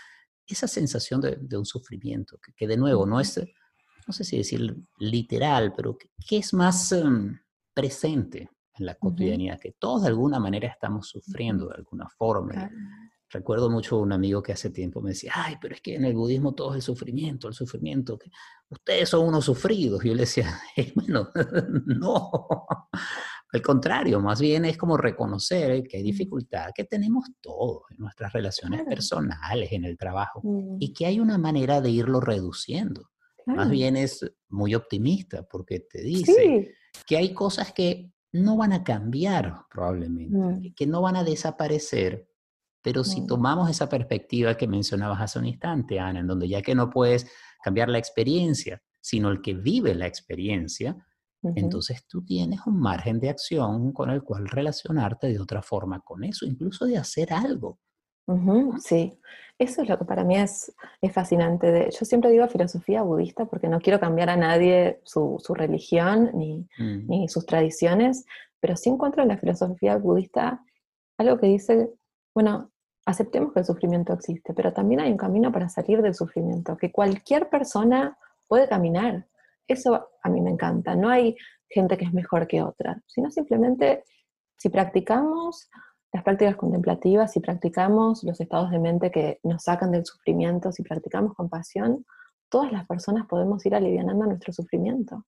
esa 0.46 0.66
sensación 0.66 1.20
de, 1.20 1.58
un 1.58 1.66
sufrimiento, 1.66 2.38
que, 2.56 2.66
de 2.66 2.78
nuevo 2.78 3.04
no 3.04 3.20
es, 3.20 3.38
no 4.06 4.14
sé 4.14 4.24
si 4.24 4.38
decir 4.38 4.74
literal, 4.98 5.74
pero 5.76 5.98
que, 5.98 6.38
es 6.38 6.54
más 6.54 6.90
em, 6.92 7.38
presente 7.74 8.48
en 8.78 8.86
la 8.86 8.94
cotidianidad, 8.94 9.60
que 9.60 9.72
todos 9.72 10.00
de 10.00 10.08
alguna 10.08 10.38
manera 10.38 10.68
estamos 10.68 11.06
sufriendo 11.10 11.68
de 11.68 11.74
alguna 11.74 12.08
forma. 12.08 12.70
Recuerdo 13.32 13.70
mucho 13.70 13.98
un 13.98 14.12
amigo 14.12 14.42
que 14.42 14.52
hace 14.52 14.70
tiempo 14.70 15.00
me 15.00 15.10
decía, 15.10 15.32
ay, 15.34 15.56
pero 15.60 15.74
es 15.74 15.80
que 15.80 15.94
en 15.94 16.04
el 16.04 16.14
budismo 16.14 16.52
todo 16.52 16.70
es 16.70 16.76
el 16.76 16.82
sufrimiento, 16.82 17.46
el 17.48 17.54
sufrimiento, 17.54 18.18
que 18.18 18.30
ustedes 18.68 19.08
son 19.08 19.28
unos 19.28 19.44
sufridos. 19.44 20.02
Yo 20.02 20.14
le 20.14 20.22
decía, 20.22 20.60
bueno, 20.96 21.30
no, 21.86 22.30
al 23.52 23.62
contrario, 23.62 24.20
más 24.20 24.40
bien 24.40 24.64
es 24.64 24.76
como 24.76 24.96
reconocer 24.96 25.82
que 25.84 25.98
hay 25.98 26.02
dificultad, 26.02 26.70
que 26.74 26.84
tenemos 26.84 27.26
todos 27.40 27.82
en 27.90 27.98
nuestras 27.98 28.32
relaciones 28.32 28.84
personales, 28.84 29.72
en 29.72 29.84
el 29.84 29.96
trabajo, 29.96 30.40
mm. 30.42 30.76
y 30.78 30.92
que 30.92 31.06
hay 31.06 31.20
una 31.20 31.38
manera 31.38 31.80
de 31.80 31.90
irlo 31.90 32.20
reduciendo. 32.20 33.10
Más 33.46 33.68
bien 33.68 33.96
es 33.96 34.24
muy 34.48 34.76
optimista 34.76 35.42
porque 35.42 35.80
te 35.80 36.02
dice 36.02 36.72
que 37.06 37.16
hay 37.16 37.34
cosas 37.34 37.72
que 37.72 38.12
no 38.32 38.56
van 38.56 38.72
a 38.72 38.84
cambiar 38.84 39.64
probablemente, 39.68 40.36
mm. 40.70 40.74
que 40.74 40.86
no 40.86 41.02
van 41.02 41.16
a 41.16 41.24
desaparecer, 41.24 42.28
pero 42.82 43.04
si 43.04 43.26
tomamos 43.26 43.68
esa 43.70 43.88
perspectiva 43.88 44.56
que 44.56 44.66
mencionabas 44.66 45.20
hace 45.20 45.38
un 45.38 45.46
instante, 45.46 46.00
Ana, 46.00 46.20
en 46.20 46.26
donde 46.26 46.48
ya 46.48 46.62
que 46.62 46.74
no 46.74 46.90
puedes 46.90 47.30
cambiar 47.62 47.88
la 47.88 47.98
experiencia, 47.98 48.82
sino 49.00 49.30
el 49.30 49.42
que 49.42 49.54
vive 49.54 49.94
la 49.94 50.06
experiencia, 50.06 50.96
entonces 51.42 52.06
tú 52.06 52.22
tienes 52.22 52.60
un 52.66 52.78
margen 52.78 53.18
de 53.18 53.30
acción 53.30 53.92
con 53.92 54.10
el 54.10 54.22
cual 54.22 54.46
relacionarte 54.46 55.28
de 55.28 55.40
otra 55.40 55.62
forma 55.62 56.00
con 56.00 56.22
eso, 56.24 56.44
incluso 56.44 56.84
de 56.84 56.98
hacer 56.98 57.32
algo. 57.32 57.78
sí, 58.78 59.18
eso 59.58 59.82
es 59.82 59.88
lo 59.88 59.98
que 59.98 60.04
para 60.04 60.22
mí 60.22 60.36
es, 60.36 60.72
es 61.00 61.12
fascinante. 61.12 61.72
De, 61.72 61.90
yo 61.90 62.04
siempre 62.04 62.30
digo 62.30 62.46
filosofía 62.48 63.02
budista 63.02 63.46
porque 63.46 63.68
no 63.68 63.80
quiero 63.80 63.98
cambiar 63.98 64.30
a 64.30 64.36
nadie 64.36 65.00
su, 65.04 65.36
su 65.42 65.54
religión 65.54 66.30
ni, 66.34 66.68
mm. 66.78 67.08
ni, 67.08 67.28
sus 67.28 67.46
tradiciones, 67.46 68.24
pero 68.60 68.76
sí 68.76 68.90
encuentro 68.90 69.22
en 69.22 69.28
la 69.28 69.38
filosofía 69.38 69.96
budista 69.96 70.62
algo 71.18 71.38
que 71.38 71.46
dice, 71.46 71.90
bueno, 72.34 72.69
aceptemos 73.10 73.52
que 73.52 73.60
el 73.60 73.66
sufrimiento 73.66 74.12
existe, 74.12 74.54
pero 74.54 74.72
también 74.72 75.00
hay 75.00 75.10
un 75.10 75.16
camino 75.16 75.52
para 75.52 75.68
salir 75.68 76.02
del 76.02 76.14
sufrimiento, 76.14 76.76
que 76.76 76.92
cualquier 76.92 77.48
persona 77.48 78.16
puede 78.48 78.68
caminar. 78.68 79.26
Eso 79.66 80.08
a 80.22 80.28
mí 80.28 80.40
me 80.40 80.50
encanta. 80.50 80.94
No 80.94 81.08
hay 81.08 81.36
gente 81.68 81.96
que 81.96 82.04
es 82.04 82.12
mejor 82.12 82.46
que 82.46 82.62
otra, 82.62 83.00
sino 83.06 83.30
simplemente 83.30 84.04
si 84.56 84.68
practicamos 84.68 85.70
las 86.12 86.24
prácticas 86.24 86.56
contemplativas, 86.56 87.32
si 87.32 87.40
practicamos 87.40 88.24
los 88.24 88.40
estados 88.40 88.70
de 88.70 88.80
mente 88.80 89.10
que 89.10 89.38
nos 89.44 89.62
sacan 89.62 89.92
del 89.92 90.04
sufrimiento, 90.04 90.72
si 90.72 90.82
practicamos 90.82 91.34
compasión, 91.34 92.04
todas 92.48 92.72
las 92.72 92.86
personas 92.86 93.26
podemos 93.26 93.64
ir 93.64 93.74
aliviando 93.74 94.12
nuestro 94.12 94.52
sufrimiento. 94.52 95.24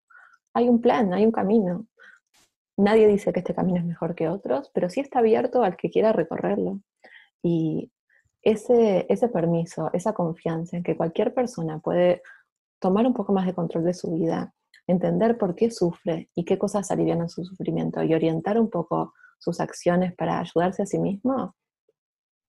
Hay 0.55 0.69
un 0.69 0.81
plan, 0.81 1.15
hay 1.15 1.25
un 1.25 1.33
camino. 1.33 1.87
Nadie 2.77 3.07
dice 3.07 3.33
que 3.33 3.41
este 3.41 3.55
camino 3.55 3.79
es 3.79 3.85
mejor 3.85 4.15
que 4.15 4.29
otros, 4.29 4.71
pero 4.75 4.91
sí 4.91 5.01
está 5.01 5.21
abierto 5.21 5.63
al 5.63 5.77
que 5.77 5.91
quiera 5.91 6.13
recorrerlo. 6.13 6.81
Y 7.43 7.91
ese, 8.43 9.07
ese 9.09 9.29
permiso, 9.29 9.91
esa 9.93 10.13
confianza 10.13 10.77
en 10.77 10.83
que 10.83 10.97
cualquier 10.97 11.35
persona 11.35 11.79
puede 11.79 12.23
tomar 12.81 13.07
un 13.07 13.15
poco 13.15 13.33
más 13.33 13.47
de 13.47 13.55
control 13.55 13.85
de 13.85 13.95
su 13.95 14.13
vida, 14.13 14.55
entender 14.87 15.39
por 15.39 15.55
qué 15.55 15.71
sufre 15.71 16.29
y 16.35 16.45
qué 16.45 16.59
cosas 16.59 16.91
alivian 16.91 17.29
su 17.29 17.45
sufrimiento 17.45 18.03
y 18.03 18.15
orientar 18.15 18.59
un 18.59 18.69
poco 18.69 19.15
sus 19.39 19.61
acciones 19.61 20.15
para 20.15 20.41
ayudarse 20.41 20.83
a 20.83 20.87
sí 20.87 20.99
mismo, 20.99 21.55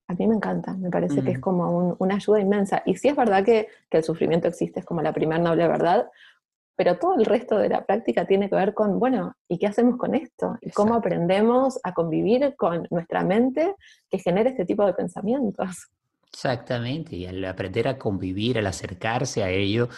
a 0.07 0.13
mí 0.13 0.27
me 0.27 0.35
encanta, 0.35 0.73
me 0.73 0.89
parece 0.89 1.23
que 1.23 1.31
es 1.31 1.37
mm. 1.37 1.41
como 1.41 1.95
una 1.99 2.15
ayuda 2.15 2.39
inmensa. 2.39 2.83
Y 2.85 2.95
sí 2.95 3.07
es 3.07 3.15
verdad 3.15 3.43
que, 3.43 3.67
el 3.89 4.03
sufrimiento 4.03 4.47
existe, 4.47 4.79
es 4.79 4.85
como 4.85 5.01
la 5.01 5.13
primera 5.13 5.41
noble 5.41 5.67
verdad, 5.67 6.09
pero 6.75 6.97
todo 6.97 7.15
el 7.15 7.25
resto 7.25 7.57
de 7.57 7.69
la 7.69 7.85
práctica 7.85 8.25
tiene 8.25 8.49
que 8.49 8.55
ver 8.55 8.73
con, 8.73 8.99
bueno, 8.99 9.35
¿y 9.47 9.57
qué 9.57 9.67
hacemos 9.67 9.97
con 9.97 10.15
esto? 10.15 10.57
¿Y 10.61 10.71
cómo 10.71 10.95
aprendemos 10.95 11.79
a 11.83 11.93
convivir 11.93 12.55
con 12.57 12.87
nuestra 12.89 13.23
mente 13.23 13.75
que 14.09 14.19
genera 14.19 14.49
este 14.49 14.65
tipo 14.65 14.85
de 14.85 14.93
pensamientos? 14.93 15.89
Exactamente, 16.31 17.15
y 17.15 17.27
al 17.27 17.45
aprender 17.45 17.87
a 17.87 17.97
convivir, 17.99 18.57
al 18.57 18.65
acercarse 18.65 19.43
a 19.43 19.49
ello, 19.51 19.89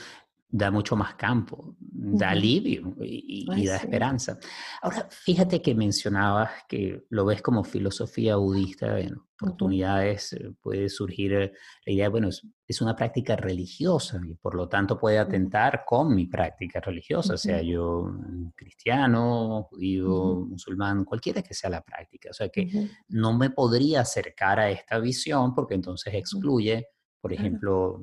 da 0.57 0.71
mucho 0.71 0.95
más 0.95 1.15
campo, 1.15 1.75
da 1.79 2.29
alivio 2.29 2.95
y, 3.01 3.65
da 3.65 3.75
esperanza. 3.75 4.39
Ahora, 4.81 5.09
fíjate 5.11 5.61
que 5.61 5.75
mencionabas 5.75 6.49
que 6.69 7.03
lo 7.09 7.25
ves 7.25 7.41
como 7.41 7.65
filosofía 7.65 8.37
budista, 8.37 8.97
en 8.97 9.17
oportunidades 9.41 10.31
eh, 10.31 10.53
puede 10.61 10.87
surgir 10.87 11.33
eh, 11.33 11.51
la 11.85 11.93
idea, 11.93 12.07
bueno, 12.07 12.29
es, 12.29 12.81
una 12.81 12.95
práctica 12.95 13.35
religiosa 13.35 14.21
y 14.25 14.35
por 14.35 14.55
lo 14.55 14.69
tanto 14.69 14.97
puede 14.97 15.19
atentar 15.19 15.83
con 15.85 16.15
mi 16.15 16.25
práctica 16.27 16.79
religiosa, 16.79 17.35
sea 17.35 17.61
yo 17.61 18.15
cristiano, 18.55 19.67
judío, 19.69 20.45
musulmán, 20.47 21.03
cualquiera 21.03 21.41
que 21.41 21.53
sea 21.53 21.69
la 21.69 21.81
práctica. 21.81 22.29
O 22.29 22.33
sea 22.33 22.47
que 22.47 22.89
no 23.09 23.37
me 23.37 23.49
podría 23.49 24.01
acercar 24.01 24.59
a 24.59 24.69
esta 24.69 24.99
visión 24.99 25.53
porque 25.53 25.75
entonces 25.75 26.13
excluye, 26.13 26.87
por 27.19 27.33
ejemplo, 27.33 28.01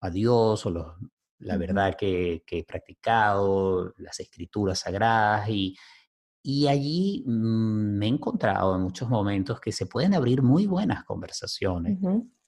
a 0.00 0.10
Dios 0.10 0.66
o 0.66 0.70
los 0.70 0.86
la 1.44 1.56
verdad 1.56 1.94
que, 1.96 2.42
he 2.46 2.64
practicado, 2.64 3.94
las 3.98 4.18
escrituras 4.20 4.80
sagradas 4.80 5.48
y, 5.48 5.76
y 6.42 6.66
allí 6.66 7.22
mm, 7.26 7.98
me 7.98 8.06
he 8.06 8.08
encontrado 8.08 8.74
en 8.74 8.82
muchos 8.82 9.08
momentos 9.08 9.60
que 9.60 9.72
se 9.72 9.86
pueden 9.86 10.14
abrir 10.14 10.42
muy 10.42 10.66
buenas 10.66 11.04
conversaciones 11.04 11.98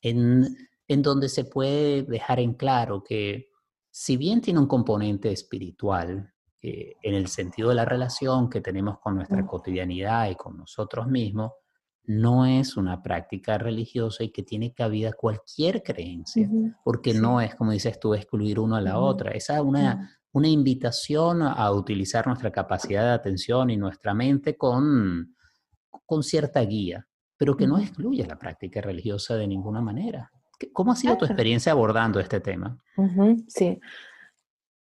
en, 0.01 0.57
en 0.89 1.03
donde 1.03 1.29
se 1.29 1.45
puede 1.45 2.03
dejar 2.03 2.41
en 2.41 2.55
claro 2.55 3.03
que 3.03 3.49
si 3.91 4.17
bien 4.17 4.41
tiene 4.41 4.61
un 4.61 4.67
componente 4.67 5.31
espiritual, 5.31 6.33
eh, 6.63 6.95
en 7.03 7.15
el 7.15 7.29
sentido 7.29 7.69
de 7.69 7.75
la 7.75 7.85
relación 7.85 8.51
que 8.51 8.61
tenemos 8.61 8.99
con 8.99 9.15
nuestra 9.15 9.47
cotidianidad 9.47 10.31
y 10.31 10.35
con 10.35 10.57
nosotros 10.57 11.07
mismos, 11.07 11.53
no 12.07 12.47
es 12.47 12.77
una 12.77 13.03
práctica 13.03 13.59
religiosa 13.59 14.25
y 14.25 14.31
que 14.31 14.42
tiene 14.42 14.73
cabida 14.73 15.12
cualquier 15.12 15.83
creencia, 15.83 16.49
porque 16.85 17.14
no 17.14 17.40
es, 17.40 17.55
como 17.55 17.73
dices 17.73 17.99
tú, 17.99 18.14
excluir 18.14 18.61
uno 18.61 18.77
a 18.77 18.81
la 18.81 18.99
otra, 18.99 19.33
es 19.33 19.49
una, 19.51 20.19
una 20.33 20.49
invitación 20.49 21.42
a 21.42 21.71
utilizar 21.73 22.27
nuestra 22.27 22.53
capacidad 22.53 23.03
de 23.03 23.11
atención 23.11 23.71
y 23.71 23.77
nuestra 23.77 24.14
mente 24.14 24.57
con, 24.57 25.35
con 26.05 26.23
cierta 26.23 26.61
guía, 26.61 27.07
pero 27.37 27.57
que 27.57 27.66
no 27.66 27.79
excluye 27.79 28.25
la 28.25 28.38
práctica 28.38 28.81
religiosa 28.81 29.35
de 29.37 29.49
ninguna 29.49 29.81
manera. 29.81 30.31
¿Cómo 30.73 30.92
ha 30.92 30.97
sido 30.97 31.16
tu 31.16 31.25
experiencia 31.25 31.73
abordando 31.73 32.21
este 32.21 32.40
tema? 32.40 32.79
sí. 33.49 33.79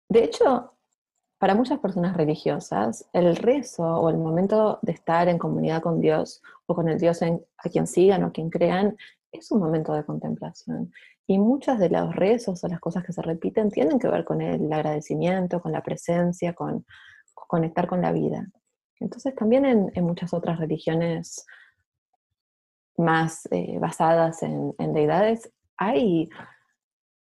De 0.07 0.23
hecho, 0.23 0.74
para 1.37 1.55
muchas 1.55 1.79
personas 1.79 2.15
religiosas, 2.15 3.07
el 3.13 3.35
rezo 3.35 3.83
o 3.83 4.09
el 4.09 4.17
momento 4.17 4.79
de 4.81 4.93
estar 4.93 5.27
en 5.27 5.37
comunidad 5.37 5.81
con 5.81 5.99
Dios 5.99 6.41
o 6.65 6.75
con 6.75 6.87
el 6.87 6.97
Dios 6.97 7.21
a 7.21 7.69
quien 7.69 7.87
sigan 7.87 8.23
o 8.23 8.27
a 8.27 8.31
quien 8.31 8.49
crean 8.49 8.95
es 9.31 9.51
un 9.51 9.59
momento 9.59 9.93
de 9.93 10.05
contemplación. 10.05 10.91
Y 11.27 11.37
muchas 11.39 11.79
de 11.79 11.89
los 11.89 12.15
rezos 12.15 12.63
o 12.63 12.67
las 12.67 12.79
cosas 12.79 13.03
que 13.03 13.11
se 13.11 13.21
repiten 13.21 13.69
tienen 13.69 13.99
que 13.99 14.07
ver 14.07 14.23
con 14.23 14.41
el 14.41 14.71
agradecimiento, 14.71 15.61
con 15.61 15.71
la 15.71 15.81
presencia, 15.81 16.53
con, 16.53 16.85
conectar 17.33 17.87
con 17.87 18.01
la 18.01 18.11
vida. 18.11 18.47
Entonces 18.99 19.35
también 19.35 19.65
en, 19.65 20.03
muchas 20.03 20.33
otras 20.33 20.59
religiones 20.59 21.45
más 22.97 23.45
eh, 23.51 23.77
basadas 23.77 24.41
en, 24.41 24.73
en 24.77 24.93
deidades 24.93 25.51
hay 25.77 26.29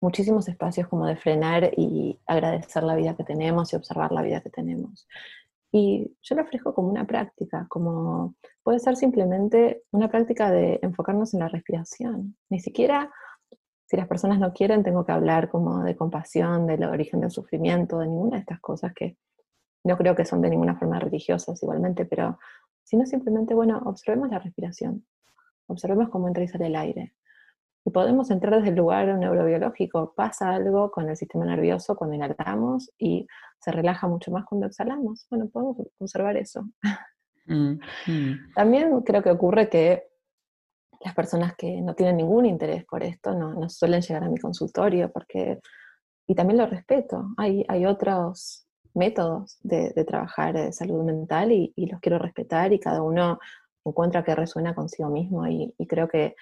muchísimos 0.04 0.46
espacios 0.48 0.86
como 0.86 1.06
de 1.06 1.16
frenar 1.16 1.70
y 1.78 2.20
agradecer 2.26 2.82
la 2.82 2.94
vida 2.94 3.16
que 3.16 3.24
tenemos 3.24 3.72
y 3.72 3.76
observar 3.76 4.12
la 4.12 4.20
vida 4.20 4.42
que 4.42 4.50
tenemos. 4.50 5.08
Y 5.72 6.14
yo 6.20 6.36
lo 6.36 6.42
ofrezco 6.42 6.74
como 6.74 6.88
una 6.88 7.06
práctica, 7.06 7.66
como 7.70 8.34
puede 8.62 8.80
ser 8.80 8.96
simplemente 8.96 9.82
una 9.92 10.10
práctica 10.10 10.50
de 10.50 10.78
enfocarnos 10.82 11.32
en 11.32 11.40
la 11.40 11.48
respiración. 11.48 12.36
Ni 12.50 12.60
siquiera, 12.60 13.10
si 13.86 13.96
las 13.96 14.06
personas 14.06 14.38
no 14.38 14.52
quieren, 14.52 14.84
tengo 14.84 15.06
que 15.06 15.12
hablar 15.12 15.48
como 15.48 15.82
de 15.82 15.96
compasión, 15.96 16.66
del 16.66 16.84
origen 16.84 17.20
del 17.20 17.30
sufrimiento, 17.30 17.98
de 17.98 18.06
ninguna 18.06 18.36
de 18.36 18.40
estas 18.40 18.60
cosas 18.60 18.92
que 18.94 19.16
no 19.84 19.96
creo 19.96 20.14
que 20.14 20.26
son 20.26 20.42
de 20.42 20.50
ninguna 20.50 20.76
forma 20.76 21.00
religiosas 21.00 21.62
igualmente, 21.62 22.04
pero 22.04 22.38
sino 22.82 23.06
simplemente, 23.06 23.54
bueno, 23.54 23.80
observemos 23.86 24.28
la 24.28 24.38
respiración, 24.38 25.06
observemos 25.66 26.10
cómo 26.10 26.28
entra 26.28 26.44
y 26.44 26.48
sale 26.48 26.66
el 26.66 26.76
aire, 26.76 27.14
y 27.84 27.90
podemos 27.90 28.30
entrar 28.30 28.56
desde 28.56 28.70
el 28.70 28.76
lugar 28.76 29.06
neurobiológico. 29.18 30.14
Pasa 30.16 30.54
algo 30.54 30.90
con 30.90 31.08
el 31.08 31.16
sistema 31.16 31.44
nervioso 31.44 31.94
cuando 31.96 32.16
inhalamos 32.16 32.90
y 32.98 33.26
se 33.60 33.72
relaja 33.72 34.08
mucho 34.08 34.30
más 34.30 34.46
cuando 34.46 34.66
exhalamos. 34.66 35.26
Bueno, 35.30 35.48
podemos 35.48 35.76
observar 35.98 36.36
eso. 36.36 36.64
Mm, 37.46 37.78
mm. 38.06 38.52
También 38.54 39.00
creo 39.02 39.22
que 39.22 39.30
ocurre 39.30 39.68
que 39.68 40.04
las 41.00 41.14
personas 41.14 41.54
que 41.56 41.82
no 41.82 41.94
tienen 41.94 42.16
ningún 42.16 42.46
interés 42.46 42.86
por 42.86 43.02
esto 43.02 43.34
no, 43.34 43.68
suelen 43.68 44.00
llegar 44.00 44.24
a 44.24 44.30
mi 44.30 44.38
consultorio 44.38 45.12
porque, 45.12 45.60
y 46.26 46.34
también 46.34 46.56
lo 46.56 46.66
respeto, 46.66 47.34
hay, 47.36 47.62
hay 47.68 47.84
otros 47.84 48.66
métodos 48.94 49.58
de, 49.60 49.92
trabajar 50.06 50.54
de 50.54 50.72
salud 50.72 51.04
mental 51.04 51.52
y, 51.52 51.74
los 51.76 52.00
quiero 52.00 52.18
respetar 52.18 52.72
y 52.72 52.80
cada 52.80 53.02
uno 53.02 53.38
encuentra 53.84 54.24
que 54.24 54.34
resuena 54.34 54.74
consigo 54.74 55.10
mismo 55.10 55.46
y 55.46 55.74
creo 55.86 56.08
que 56.08 56.34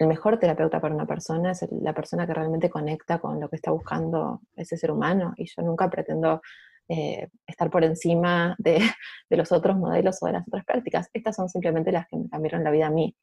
el 0.00 0.06
mejor 0.06 0.38
terapeuta 0.38 0.80
para 0.80 0.94
una 0.94 1.04
persona 1.04 1.50
es 1.50 1.66
la 1.70 1.92
persona 1.92 2.26
que 2.26 2.32
realmente 2.32 2.70
conecta 2.70 3.18
con 3.18 3.38
lo 3.38 3.50
que 3.50 3.56
está 3.56 3.70
buscando 3.70 4.40
ese 4.56 4.78
ser 4.78 4.90
humano. 4.90 5.34
Y 5.36 5.44
yo 5.44 5.62
nunca 5.62 5.90
pretendo 5.90 6.40
eh, 6.88 7.28
estar 7.46 7.70
por 7.70 7.84
encima 7.84 8.56
de, 8.58 8.80
los 9.28 9.52
otros 9.52 9.76
modelos 9.76 10.16
o 10.22 10.26
de 10.26 10.32
las 10.32 10.48
otras 10.48 10.64
prácticas. 10.64 11.10
Estas 11.12 11.36
son 11.36 11.50
simplemente 11.50 11.92
las 11.92 12.06
que 12.08 12.16
me 12.16 12.30
cambiaron 12.30 12.64
la 12.64 12.70
vida 12.70 12.86
a 12.86 12.90
mí. 12.90 13.14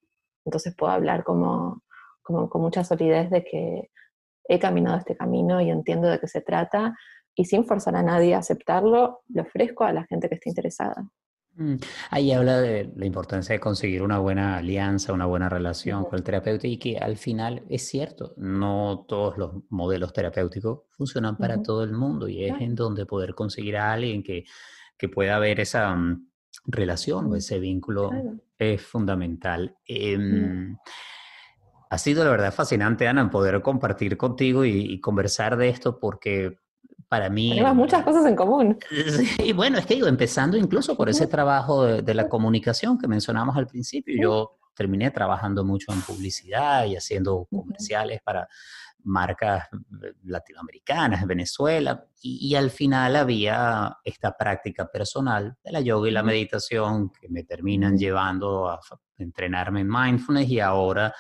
Entonces 0.45 0.75
puedo 0.75 0.91
hablar 0.91 1.23
como, 1.23 1.81
como 2.21 2.47
con 2.47 2.61
mucha 2.61 2.83
solidez 2.83 3.31
de 3.31 3.43
que 3.43 3.89
he 4.47 4.59
caminado 4.59 4.99
este 4.99 5.17
camino 5.17 5.59
y 5.59 5.71
entiendo 5.71 6.07
de 6.07 6.19
qué 6.19 6.27
se 6.27 6.41
trata 6.41 6.95
y 7.33 7.45
sin 7.45 7.65
forzar 7.65 7.95
a 7.95 8.03
nadie 8.03 8.35
a 8.35 8.39
aceptarlo, 8.39 9.21
lo 9.29 9.41
ofrezco 9.41 9.83
a 9.83 9.93
la 9.93 10.05
gente 10.05 10.29
que 10.29 10.35
esté 10.35 10.49
interesada. 10.49 11.09
Mm, 11.57 11.77
ahí 12.11 12.31
habla 12.33 12.61
de 12.61 12.93
la 12.95 13.07
importancia 13.07 13.53
de 13.53 13.59
conseguir 13.59 14.03
una 14.03 14.19
buena 14.19 14.57
alianza, 14.57 15.11
una 15.11 15.25
buena 15.25 15.49
relación 15.49 16.03
con 16.05 16.19
el 16.19 16.23
terapeuta 16.23 16.67
y 16.67 16.77
que 16.77 16.99
al 16.99 17.17
final 17.17 17.63
es 17.67 17.87
cierto, 17.87 18.35
no 18.37 19.05
todos 19.07 19.39
los 19.39 19.63
modelos 19.69 20.13
terapéuticos 20.13 20.81
funcionan 20.91 21.35
para 21.35 21.63
todo 21.63 21.83
el 21.83 21.93
mundo 21.93 22.27
y 22.27 22.45
es 22.45 22.53
en 22.61 22.75
donde 22.75 23.07
poder 23.07 23.33
conseguir 23.33 23.77
a 23.77 23.91
alguien 23.91 24.21
que, 24.21 24.45
que 24.99 25.09
pueda 25.09 25.39
ver 25.39 25.59
esa 25.59 25.95
mm, 25.95 26.29
relación 26.67 27.25
o 27.25 27.35
ese 27.35 27.57
vínculo 27.57 28.11
es 28.59 28.79
fundamental. 28.79 29.75
Em, 29.87 30.77
ha 31.89 31.97
sido 31.97 32.23
la 32.23 32.29
verdad 32.29 32.53
fascinante, 32.53 33.07
Ana, 33.07 33.31
poder 33.31 33.63
compartir 33.63 34.15
contigo 34.15 34.63
y 34.63 34.99
conversar 34.99 35.57
de 35.57 35.69
esto 35.69 35.99
porque 35.99 36.59
para 37.07 37.29
mí... 37.29 37.51
Tenemos 37.51 37.75
muchas 37.75 38.03
cosas 38.03 38.25
en 38.25 38.35
común. 38.35 38.77
Y 39.43 39.53
bueno, 39.53 39.77
es 39.77 39.85
que 39.85 39.95
digo, 39.95 40.07
empezando 40.07 40.57
incluso 40.57 40.95
por 40.95 41.09
ese 41.09 41.27
trabajo 41.27 41.85
de, 41.85 42.13
la 42.13 42.27
comunicación 42.27 42.97
que 42.97 43.07
mencionamos 43.07 43.55
al 43.55 43.67
principio, 43.67 44.15
yo 44.21 44.57
terminé 44.75 45.11
trabajando 45.11 45.63
mucho 45.63 45.91
en 45.91 46.01
publicidad 46.01 46.85
y 46.85 46.95
haciendo 46.95 47.47
comerciales 47.49 48.21
para 48.23 48.47
marcas 49.03 49.67
eh, 49.73 50.13
latinoamericanas, 50.25 51.25
Venezuela, 51.25 52.05
y, 52.21 52.55
al 52.55 52.71
final 52.71 53.15
había 53.15 53.97
esta 54.03 54.35
práctica 54.35 54.87
personal 54.87 55.55
de 55.63 55.71
la 55.71 55.81
yoga 55.81 56.09
y 56.09 56.11
la 56.11 56.23
meditación 56.23 57.11
que 57.11 57.29
me 57.29 57.43
terminan 57.43 57.97
llevando 57.97 58.69
a 58.69 58.79
entrenarme 59.17 59.81
en 59.81 59.89
mindfulness 59.89 60.49
y 60.49 60.59
ahora 60.59 61.13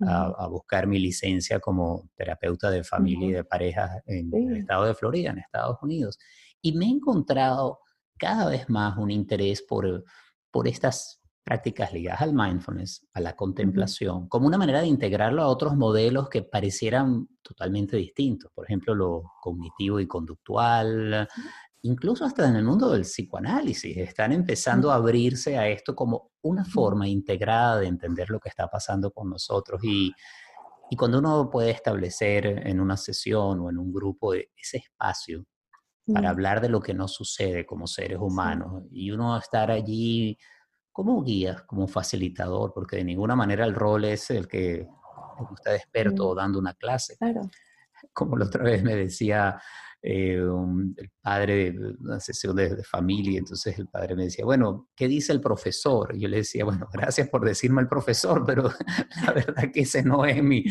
a, 0.00 0.46
buscar 0.48 0.86
mi 0.86 0.98
licencia 0.98 1.60
como 1.60 2.10
terapeuta 2.16 2.70
de 2.70 2.84
familia 2.84 3.28
y 3.28 3.32
de 3.32 3.44
parejas 3.44 4.02
en 4.06 4.30
el 4.34 4.56
estado 4.58 4.84
de 4.84 4.94
Florida, 4.94 5.30
en 5.30 5.38
Estados 5.38 5.78
Unidos. 5.82 6.18
Y 6.60 6.72
me 6.72 6.86
he 6.86 6.90
encontrado 6.90 7.80
cada 8.18 8.48
vez 8.48 8.68
más 8.68 8.96
un 8.98 9.10
interés 9.10 9.62
por, 9.62 10.04
por 10.50 10.68
estas 10.68 11.20
prácticas 11.46 11.92
ligadas 11.92 12.22
al 12.22 12.34
mindfulness, 12.34 13.06
a 13.12 13.20
la 13.20 13.36
contemplación, 13.36 14.28
como 14.28 14.48
una 14.48 14.58
manera 14.58 14.80
de 14.80 14.88
integrarlo 14.88 15.42
a 15.42 15.46
otros 15.46 15.76
modelos 15.76 16.28
que 16.28 16.42
parecieran 16.42 17.28
totalmente 17.40 17.96
distintos. 17.96 18.50
Por 18.52 18.64
ejemplo, 18.64 18.96
lo 18.96 19.22
cognitivo 19.40 20.00
y 20.00 20.08
conductual, 20.08 21.28
incluso 21.86 22.24
hasta 22.24 22.48
en 22.48 22.56
el 22.56 22.64
mundo 22.64 22.90
del 22.90 23.02
psicoanálisis, 23.02 23.96
están 23.96 24.32
empezando 24.32 24.90
a 24.90 24.96
abrirse 24.96 25.56
a 25.56 25.68
esto 25.68 25.94
como 25.94 26.32
una 26.42 26.64
forma 26.64 27.08
integrada 27.08 27.80
de 27.80 27.86
entender 27.86 28.30
lo 28.30 28.40
que 28.40 28.48
está 28.48 28.68
pasando 28.68 29.10
con 29.10 29.30
nosotros. 29.30 29.82
Y, 29.84 30.12
y 30.90 30.96
cuando 30.96 31.18
uno 31.18 31.48
puede 31.50 31.70
establecer 31.70 32.46
en 32.66 32.80
una 32.80 32.96
sesión 32.96 33.60
o 33.60 33.70
en 33.70 33.78
un 33.78 33.92
grupo 33.92 34.34
ese 34.34 34.78
espacio 34.78 35.44
para 36.12 36.30
hablar 36.30 36.60
de 36.60 36.68
lo 36.68 36.80
que 36.80 36.94
nos 36.94 37.14
sucede 37.14 37.66
como 37.66 37.86
seres 37.88 38.18
humanos 38.20 38.84
y 38.92 39.10
uno 39.10 39.36
estar 39.36 39.72
allí 39.72 40.38
como 40.92 41.22
guía, 41.22 41.64
como 41.66 41.88
facilitador, 41.88 42.72
porque 42.72 42.96
de 42.96 43.04
ninguna 43.04 43.34
manera 43.34 43.64
el 43.64 43.74
rol 43.74 44.04
es 44.04 44.30
el 44.30 44.46
que 44.46 44.86
usted 45.50 45.74
es 45.74 45.82
experto 45.82 46.34
dando 46.34 46.58
una 46.58 46.74
clase. 46.74 47.16
Como 48.12 48.36
la 48.36 48.46
otra 48.46 48.62
vez 48.62 48.82
me 48.82 48.94
decía 48.94 49.60
eh, 50.08 50.34
el 50.36 51.10
padre 51.20 51.72
de 51.72 51.96
una 51.98 52.20
sesión 52.20 52.54
de, 52.54 52.84
familia, 52.84 53.40
entonces 53.40 53.76
el 53.76 53.88
padre 53.88 54.14
me 54.14 54.22
decía, 54.24 54.44
bueno, 54.44 54.88
¿qué 54.94 55.08
dice 55.08 55.32
el 55.32 55.40
profesor? 55.40 56.14
Y 56.14 56.20
yo 56.20 56.28
le 56.28 56.36
decía, 56.38 56.64
bueno, 56.64 56.88
gracias 56.92 57.28
por 57.28 57.44
decirme 57.44 57.82
el 57.82 57.88
profesor, 57.88 58.44
pero 58.46 58.70
la 59.26 59.32
verdad 59.32 59.72
que 59.72 59.80
ese 59.80 60.04
no 60.04 60.24
es 60.24 60.40
mi, 60.40 60.64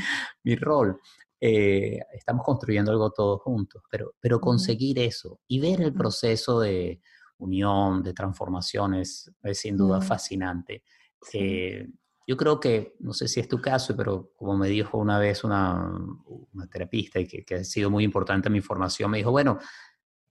mi 0.44 0.56
rol. 0.56 0.98
Eh, 1.42 2.00
estamos 2.14 2.46
construyendo 2.46 2.92
algo 2.92 3.12
todos 3.12 3.42
juntos, 3.42 3.84
pero, 3.92 4.14
pero 4.22 4.40
conseguir 4.40 5.00
eso 5.00 5.42
y 5.50 5.60
ver 5.60 5.82
el 5.82 5.94
proceso 5.94 6.62
de 6.62 7.02
unión, 7.40 8.04
de 8.04 8.14
transformación 8.14 8.94
es, 8.94 9.30
sin 9.52 9.76
duda 9.76 10.00
fascinante. 10.00 10.84
Eh, 11.34 11.86
yo 12.28 12.38
creo 12.38 12.60
que, 12.60 12.96
no 13.00 13.14
sé 13.14 13.28
si 13.28 13.40
es 13.40 13.48
tu 13.48 13.62
caso, 13.62 13.96
pero 13.96 14.32
como 14.36 14.58
me 14.58 14.68
dijo 14.68 14.98
una 14.98 15.20
vez 15.20 15.44
una, 15.44 15.92
una 16.54 16.68
terapista 16.68 17.20
y 17.20 17.28
que, 17.28 17.56
ha 17.56 17.64
sido 17.64 17.90
muy 17.90 18.04
importante 18.04 18.48
en 18.50 18.54
mi 18.54 18.62
formación, 18.62 19.12
me 19.12 19.18
dijo, 19.18 19.32
bueno, 19.32 19.60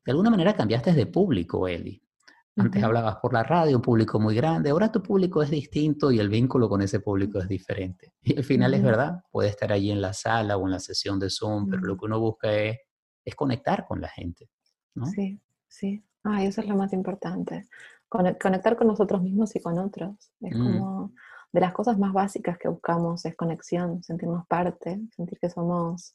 de 0.05 0.13
alguna 0.13 0.31
manera 0.31 0.55
cambiaste 0.55 0.93
de 0.93 1.07
público, 1.07 1.69
Eli. 1.69 2.01
Antes 2.57 2.85
hablabas 2.85 3.17
por 3.17 3.33
la 3.33 3.43
radio, 3.43 3.77
un 3.77 3.83
público 3.83 4.21
muy 4.21 4.37
grande, 4.37 4.71
ahora 4.71 4.93
tu 4.93 5.03
público 5.03 5.43
es 5.43 5.51
distinto 5.51 6.13
y 6.13 6.21
el 6.21 6.29
vínculo 6.29 6.69
con 6.69 6.83
ese 6.83 7.01
público 7.01 7.41
es 7.41 7.49
diferente. 7.49 8.13
Y 8.23 8.37
al 8.37 8.45
final 8.45 8.75
es 8.75 8.83
verdad, 8.83 9.25
puede 9.33 9.49
estar 9.49 9.73
allí 9.73 9.91
en 9.91 10.01
la 10.01 10.13
sala 10.13 10.57
o 10.57 10.65
en 10.65 10.71
la 10.71 10.79
sesión 10.79 11.19
de 11.19 11.31
Zoom, 11.31 11.69
pero 11.69 11.83
lo 11.83 11.97
que 11.97 12.05
uno 12.05 12.21
busca 12.21 12.53
es, 12.53 12.79
es 13.25 13.35
conectar 13.35 13.85
con 13.87 14.01
la 14.01 14.09
gente. 14.09 14.51
¿no? 14.95 15.07
Sí, 15.07 15.41
sí. 15.67 16.05
Ay, 16.23 16.47
eso 16.47 16.61
es 16.61 16.69
lo 16.69 16.77
más 16.77 16.93
importante. 16.93 17.69
Conectar 18.09 18.77
con 18.77 18.87
nosotros 18.87 19.21
mismos 19.21 19.55
y 19.57 19.61
con 19.61 19.79
otros. 19.79 20.15
Es 20.41 20.57
mm. 20.57 20.63
como 20.63 21.13
de 21.55 21.61
las 21.61 21.73
cosas 21.73 21.97
más 21.99 22.13
básicas 22.13 22.59
que 22.59 22.67
buscamos 22.67 23.25
es 23.25 23.37
conexión, 23.37 24.03
sentirnos 24.03 24.45
parte, 24.49 25.01
sentir 25.15 25.39
que 25.39 25.49
somos, 25.49 26.13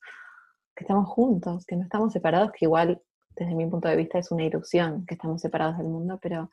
que 0.76 0.84
estamos 0.84 1.08
juntos, 1.08 1.66
que 1.66 1.78
no 1.78 1.84
estamos 1.84 2.12
separados, 2.12 2.52
que 2.52 2.66
igual 2.66 3.02
desde 3.38 3.56
mi 3.56 3.66
punto 3.66 3.88
de 3.88 3.96
vista 3.96 4.20
es 4.20 4.32
una 4.32 4.44
ilusión 4.44 5.06
que 5.06 5.14
estamos 5.14 5.40
separados 5.40 5.78
del 5.78 5.88
mundo, 5.88 6.20
pero 6.22 6.52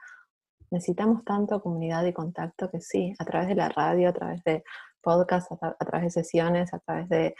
necesitamos 0.71 1.25
tanto 1.25 1.61
comunidad 1.61 2.05
y 2.05 2.13
contacto 2.13 2.71
que 2.71 2.81
sí, 2.81 3.13
a 3.19 3.25
través 3.25 3.49
de 3.49 3.57
la 3.57 3.69
radio, 3.71 4.09
a 4.09 4.13
través 4.13 4.45
de 4.45 4.63
podcasts, 5.03 5.51
a, 5.61 5.85
través 5.85 6.15
de 6.15 6.23
sesiones, 6.23 6.73
a 6.73 6.79
través 6.79 7.09
de, 7.09 7.35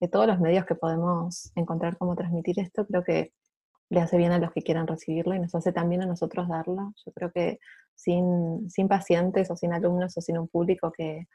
de 0.00 0.08
todos 0.08 0.26
los 0.26 0.40
medios 0.40 0.64
que 0.64 0.74
podemos 0.74 1.52
encontrar 1.54 1.98
cómo 1.98 2.16
transmitir 2.16 2.60
esto, 2.60 2.86
creo 2.86 3.04
que 3.04 3.34
le 3.90 4.00
hace 4.00 4.16
bien 4.16 4.32
a 4.32 4.38
los 4.38 4.52
que 4.52 4.62
quieran 4.62 4.86
recibirlo 4.86 5.34
y 5.34 5.38
nos 5.38 5.54
hace 5.54 5.70
también 5.70 6.00
a 6.00 6.06
nosotros 6.06 6.48
darlo. 6.48 6.94
Yo 7.04 7.12
creo 7.12 7.30
que 7.30 7.60
sin, 7.98 8.70
sin 8.70 8.88
pacientes 8.88 9.50
o 9.50 9.56
sin 9.56 9.72
alumnos 9.72 10.16
o 10.16 10.20
sin 10.20 10.38
un 10.38 10.48
público 10.48 10.92
que 10.92 11.26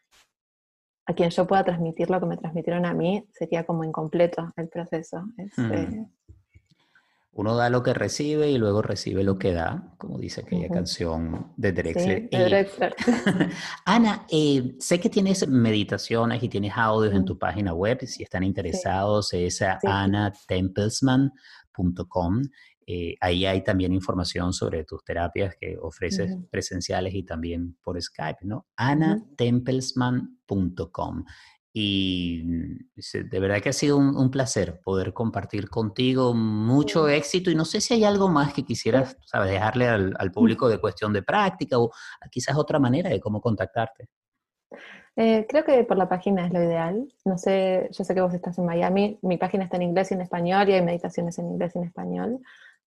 a 1.05 1.13
quien 1.13 1.29
yo 1.29 1.45
pueda 1.45 1.65
transmitir 1.65 2.09
lo 2.09 2.19
que 2.21 2.25
me 2.25 2.37
transmitieron 2.37 2.85
a 2.85 2.93
mí, 2.93 3.27
sería 3.33 3.65
como 3.65 3.83
incompleto 3.83 4.53
el 4.55 4.69
proceso. 4.69 5.25
Eh, 5.37 6.05
Uno 7.33 7.57
da 7.57 7.69
lo 7.69 7.83
que 7.83 7.93
recibe 7.93 8.49
y 8.49 8.57
luego 8.57 8.81
recibe 8.81 9.25
lo 9.25 9.37
que 9.37 9.51
da, 9.51 9.93
como 9.97 10.17
dice 10.17 10.41
aquella 10.41 10.69
canción 10.69 11.51
de 11.57 11.73
Drexler. 11.73 12.29
Ana, 13.85 14.25
eh, 14.31 14.75
sé 14.79 15.01
que 15.01 15.09
tienes 15.09 15.45
meditaciones 15.45 16.41
y 16.41 16.47
tienes 16.47 16.71
audios 16.77 17.13
en 17.13 17.25
tu 17.25 17.37
página 17.37 17.73
web, 17.73 17.99
si 18.05 18.23
están 18.23 18.43
interesados, 18.43 19.33
es 19.33 19.61
Ana 19.83 20.31
Templesman 20.47 21.33
eh, 22.87 23.15
ahí 23.21 23.45
hay 23.45 23.63
también 23.63 23.93
información 23.93 24.51
sobre 24.53 24.83
tus 24.83 25.03
terapias 25.03 25.55
que 25.59 25.77
ofreces 25.79 26.35
presenciales 26.49 27.13
y 27.13 27.21
también 27.23 27.77
por 27.81 28.01
Skype, 28.01 28.45
¿no? 28.45 28.65
anatempelsman.com. 28.75 31.25
Y 31.75 32.43
de 32.43 33.39
verdad 33.39 33.59
que 33.59 33.69
ha 33.69 33.73
sido 33.73 33.97
un, 33.97 34.29
placer 34.29 34.79
poder 34.83 35.11
compartir 35.11 35.69
contigo. 35.69 36.35
Mucho 36.35 37.09
éxito. 37.09 37.49
Y 37.49 37.55
no 37.55 37.65
sé 37.65 37.81
si 37.81 37.95
hay 37.95 38.03
algo 38.03 38.29
más 38.29 38.53
que 38.53 38.63
quisieras 38.63 39.17
dejarle 39.33 39.87
al, 39.87 40.13
al, 40.19 40.31
público 40.31 40.69
de 40.69 40.77
cuestión 40.77 41.11
de 41.13 41.23
práctica 41.23 41.79
o 41.79 41.89
quizás 42.29 42.55
otra 42.57 42.77
manera 42.77 43.09
de 43.09 43.19
cómo 43.19 43.41
contactarte. 43.41 44.07
Eh, 45.15 45.45
creo 45.47 45.63
que 45.63 45.83
por 45.83 45.97
la 45.97 46.09
página 46.09 46.45
es 46.45 46.53
lo 46.53 46.63
ideal. 46.63 47.07
No 47.25 47.37
sé, 47.37 47.89
yo 47.91 48.03
sé 48.03 48.15
que 48.15 48.21
vos 48.21 48.33
estás 48.33 48.57
en 48.57 48.65
Miami, 48.65 49.19
mi 49.21 49.37
página 49.37 49.65
está 49.65 49.77
en 49.77 49.83
inglés 49.83 50.11
y 50.11 50.15
en 50.15 50.21
español 50.21 50.69
y 50.69 50.73
hay 50.73 50.81
meditaciones 50.81 51.37
en 51.37 51.51
inglés 51.51 51.73
y 51.75 51.79
en 51.79 51.85
español, 51.85 52.39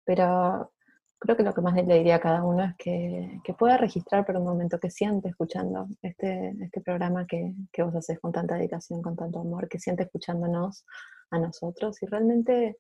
pero 0.07 0.73
creo 1.19 1.37
que 1.37 1.43
lo 1.43 1.53
que 1.53 1.61
más 1.61 1.75
le 1.75 1.99
diría 1.99 2.17
a 2.17 2.21
cada 2.21 2.45
uno 2.45 2.65
es 2.65 2.77
que, 2.77 3.41
que 3.45 3.53
pueda 3.53 3.77
registrar 3.77 4.25
por 4.25 4.37
un 4.37 4.45
momento 4.45 4.79
que 4.79 4.91
siente 4.91 5.29
escuchando 5.29 5.89
este, 6.01 6.55
este 6.61 6.81
programa 6.81 7.27
que, 7.27 7.53
que 7.73 7.83
vos 7.83 7.95
haces 7.95 8.21
con 8.21 8.33
tanta 8.33 8.55
dedicación, 8.55 9.03
con 9.03 9.17
tanto 9.17 9.41
amor, 9.41 9.69
que 9.69 9.79
siente 9.79 10.05
escuchándonos 10.05 10.87
a 11.31 11.39
nosotros 11.39 12.03
y 12.03 12.07
realmente 12.07 12.79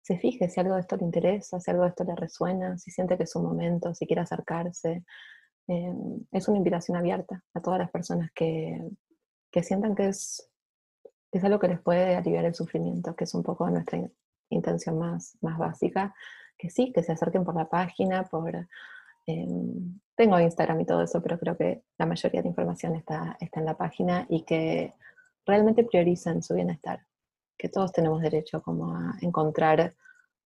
se 0.00 0.18
fije 0.18 0.48
si 0.48 0.60
algo 0.60 0.74
de 0.74 0.80
esto 0.80 0.96
le 0.96 1.04
interesa, 1.04 1.60
si 1.60 1.70
algo 1.70 1.84
de 1.84 1.90
esto 1.90 2.04
le 2.04 2.16
resuena, 2.16 2.78
si 2.78 2.90
siente 2.90 3.16
que 3.16 3.24
es 3.24 3.36
un 3.36 3.44
momento, 3.44 3.94
si 3.94 4.06
quiere 4.06 4.22
acercarse, 4.22 5.04
eh, 5.68 5.94
es 6.32 6.48
una 6.48 6.58
invitación 6.58 6.96
abierta 6.96 7.42
a 7.54 7.60
todas 7.60 7.78
las 7.78 7.90
personas 7.90 8.30
que, 8.34 8.80
que 9.50 9.62
sientan 9.62 9.94
que 9.94 10.08
es, 10.08 10.50
es 11.30 11.44
algo 11.44 11.58
que 11.58 11.68
les 11.68 11.80
puede 11.80 12.16
aliviar 12.16 12.44
el 12.44 12.54
sufrimiento, 12.54 13.14
que 13.14 13.24
es 13.24 13.34
un 13.34 13.42
poco 13.42 13.68
nuestra 13.70 14.00
intención 14.50 14.98
más, 14.98 15.38
más 15.40 15.56
básica, 15.56 16.14
que 16.62 16.70
sí, 16.70 16.92
que 16.92 17.02
se 17.02 17.10
acerquen 17.10 17.44
por 17.44 17.56
la 17.56 17.68
página, 17.68 18.22
por... 18.22 18.54
Eh, 19.26 19.46
tengo 20.14 20.38
Instagram 20.38 20.80
y 20.80 20.86
todo 20.86 21.02
eso, 21.02 21.20
pero 21.20 21.38
creo 21.38 21.56
que 21.56 21.82
la 21.98 22.06
mayoría 22.06 22.40
de 22.40 22.48
información 22.48 22.94
está, 22.94 23.36
está 23.40 23.58
en 23.58 23.66
la 23.66 23.76
página 23.76 24.26
y 24.28 24.42
que 24.42 24.92
realmente 25.44 25.82
prioricen 25.82 26.40
su 26.42 26.54
bienestar, 26.54 27.00
que 27.58 27.68
todos 27.68 27.90
tenemos 27.92 28.22
derecho 28.22 28.62
como 28.62 28.94
a 28.94 29.14
encontrar, 29.22 29.92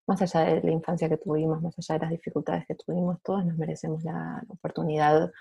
más 0.05 0.22
allá 0.22 0.41
de 0.41 0.62
la 0.62 0.72
infancia 0.72 1.07
que 1.07 1.16
tuvimos, 1.16 1.62
más 1.62 1.78
allá 1.80 1.95
de 1.95 2.05
las 2.05 2.12
dificultades 2.12 2.66
que 2.68 2.76
tuvimos, 2.76 3.22
todos 3.24 3.45
nos 3.45 3.57
merecemos 3.57 4.03
la 4.03 4.43
oportunidad 4.49 5.32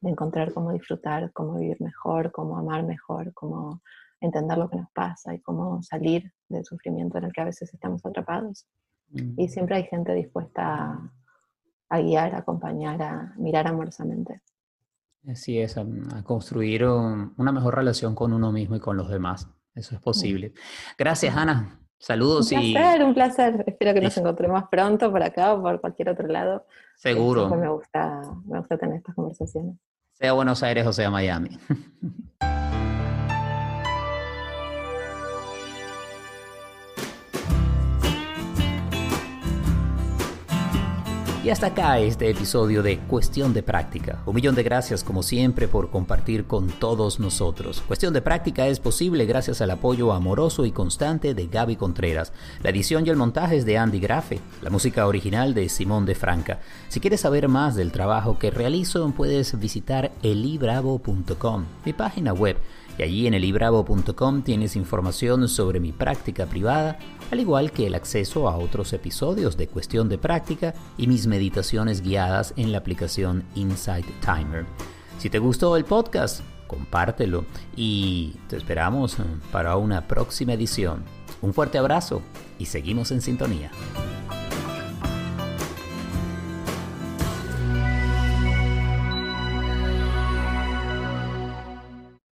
de 0.00 0.10
encontrar 0.10 0.52
cómo 0.52 0.72
disfrutar, 0.72 1.30
cómo 1.32 1.58
vivir 1.60 1.80
mejor, 1.80 2.32
cómo 2.32 2.58
amar 2.58 2.82
mejor, 2.82 3.32
cómo 3.34 3.80
entender 4.20 4.58
lo 4.58 4.68
que 4.68 4.76
nos 4.76 4.90
pasa 4.90 5.34
y 5.34 5.40
cómo 5.40 5.80
salir 5.82 6.32
del 6.48 6.64
sufrimiento 6.64 7.18
en 7.18 7.24
el 7.24 7.32
que 7.32 7.42
a 7.42 7.44
veces 7.44 7.72
estamos 7.72 8.04
atrapados. 8.04 8.66
Y 9.12 9.46
mm. 9.46 9.48
siempre 9.48 9.76
hay 9.76 9.84
gente 9.84 10.12
dispuesta 10.14 11.10
a, 11.88 12.00
guiar, 12.00 12.34
a 12.34 12.38
acompañar, 12.38 13.00
a 13.02 13.34
mirar 13.36 13.66
amorosamente. 13.66 14.42
Así 15.28 15.58
es, 15.58 15.76
a, 15.76 15.84
construir 16.24 16.84
una 16.84 17.52
mejor 17.52 17.74
relación 17.74 18.14
con 18.14 18.32
uno 18.32 18.52
mismo 18.52 18.76
y 18.76 18.80
con 18.80 18.96
los 18.96 19.08
demás. 19.08 19.48
Eso 19.74 19.94
es 19.94 20.00
posible. 20.00 20.52
Gracias, 20.96 21.36
Ana. 21.36 21.80
Saludos 21.98 22.52
un 22.52 22.72
placer, 22.72 23.04
un 23.04 23.14
placer. 23.14 23.64
Espero 23.66 23.94
que 23.94 24.00
nos 24.00 24.16
encontremos 24.16 24.64
pronto 24.70 25.10
por 25.10 25.22
acá 25.22 25.54
o 25.54 25.62
por 25.62 25.80
cualquier 25.80 26.10
otro 26.10 26.28
lado. 26.28 26.66
Seguro. 26.94 27.48
Me 27.56 27.68
gusta, 27.68 28.22
me 28.44 28.58
gusta 28.58 28.76
tener 28.76 28.96
estas 28.96 29.14
conversaciones. 29.14 29.76
Sea 30.12 30.32
Buenos 30.32 30.62
Aires 30.62 30.86
o 30.86 30.92
sea 30.92 31.10
Miami. 31.10 31.58
Y 41.46 41.50
hasta 41.50 41.68
acá 41.68 42.00
este 42.00 42.28
episodio 42.28 42.82
de 42.82 42.98
Cuestión 42.98 43.54
de 43.54 43.62
Práctica. 43.62 44.20
Un 44.26 44.34
millón 44.34 44.56
de 44.56 44.64
gracias 44.64 45.04
como 45.04 45.22
siempre 45.22 45.68
por 45.68 45.90
compartir 45.90 46.46
con 46.46 46.66
todos 46.66 47.20
nosotros. 47.20 47.84
Cuestión 47.86 48.12
de 48.12 48.20
Práctica 48.20 48.66
es 48.66 48.80
posible 48.80 49.26
gracias 49.26 49.60
al 49.60 49.70
apoyo 49.70 50.12
amoroso 50.12 50.66
y 50.66 50.72
constante 50.72 51.34
de 51.34 51.46
Gaby 51.46 51.76
Contreras. 51.76 52.32
La 52.64 52.70
edición 52.70 53.06
y 53.06 53.10
el 53.10 53.16
montaje 53.16 53.58
es 53.58 53.64
de 53.64 53.78
Andy 53.78 54.00
Grafe. 54.00 54.40
La 54.60 54.70
música 54.70 55.06
original 55.06 55.54
de 55.54 55.68
Simón 55.68 56.04
de 56.04 56.16
Franca. 56.16 56.58
Si 56.88 56.98
quieres 56.98 57.20
saber 57.20 57.46
más 57.46 57.76
del 57.76 57.92
trabajo 57.92 58.40
que 58.40 58.50
realizo 58.50 59.08
puedes 59.16 59.56
visitar 59.56 60.10
elibravo.com, 60.24 61.64
mi 61.84 61.92
página 61.92 62.32
web 62.32 62.56
y 62.98 63.02
allí 63.02 63.26
en 63.26 63.34
elibravo.com 63.34 64.42
tienes 64.42 64.76
información 64.76 65.48
sobre 65.48 65.80
mi 65.80 65.92
práctica 65.92 66.46
privada, 66.46 66.98
al 67.30 67.40
igual 67.40 67.72
que 67.72 67.86
el 67.86 67.94
acceso 67.94 68.48
a 68.48 68.56
otros 68.56 68.92
episodios 68.92 69.56
de 69.56 69.68
Cuestión 69.68 70.08
de 70.08 70.18
Práctica 70.18 70.74
y 70.96 71.06
mis 71.06 71.26
meditaciones 71.26 72.00
guiadas 72.00 72.54
en 72.56 72.72
la 72.72 72.78
aplicación 72.78 73.44
Insight 73.54 74.06
Timer. 74.20 74.64
Si 75.18 75.30
te 75.30 75.38
gustó 75.38 75.76
el 75.76 75.84
podcast, 75.84 76.40
compártelo 76.66 77.44
y 77.76 78.36
te 78.48 78.56
esperamos 78.56 79.16
para 79.52 79.76
una 79.76 80.06
próxima 80.06 80.54
edición. 80.54 81.04
Un 81.42 81.52
fuerte 81.52 81.78
abrazo 81.78 82.22
y 82.58 82.66
seguimos 82.66 83.10
en 83.10 83.20
sintonía. 83.20 83.70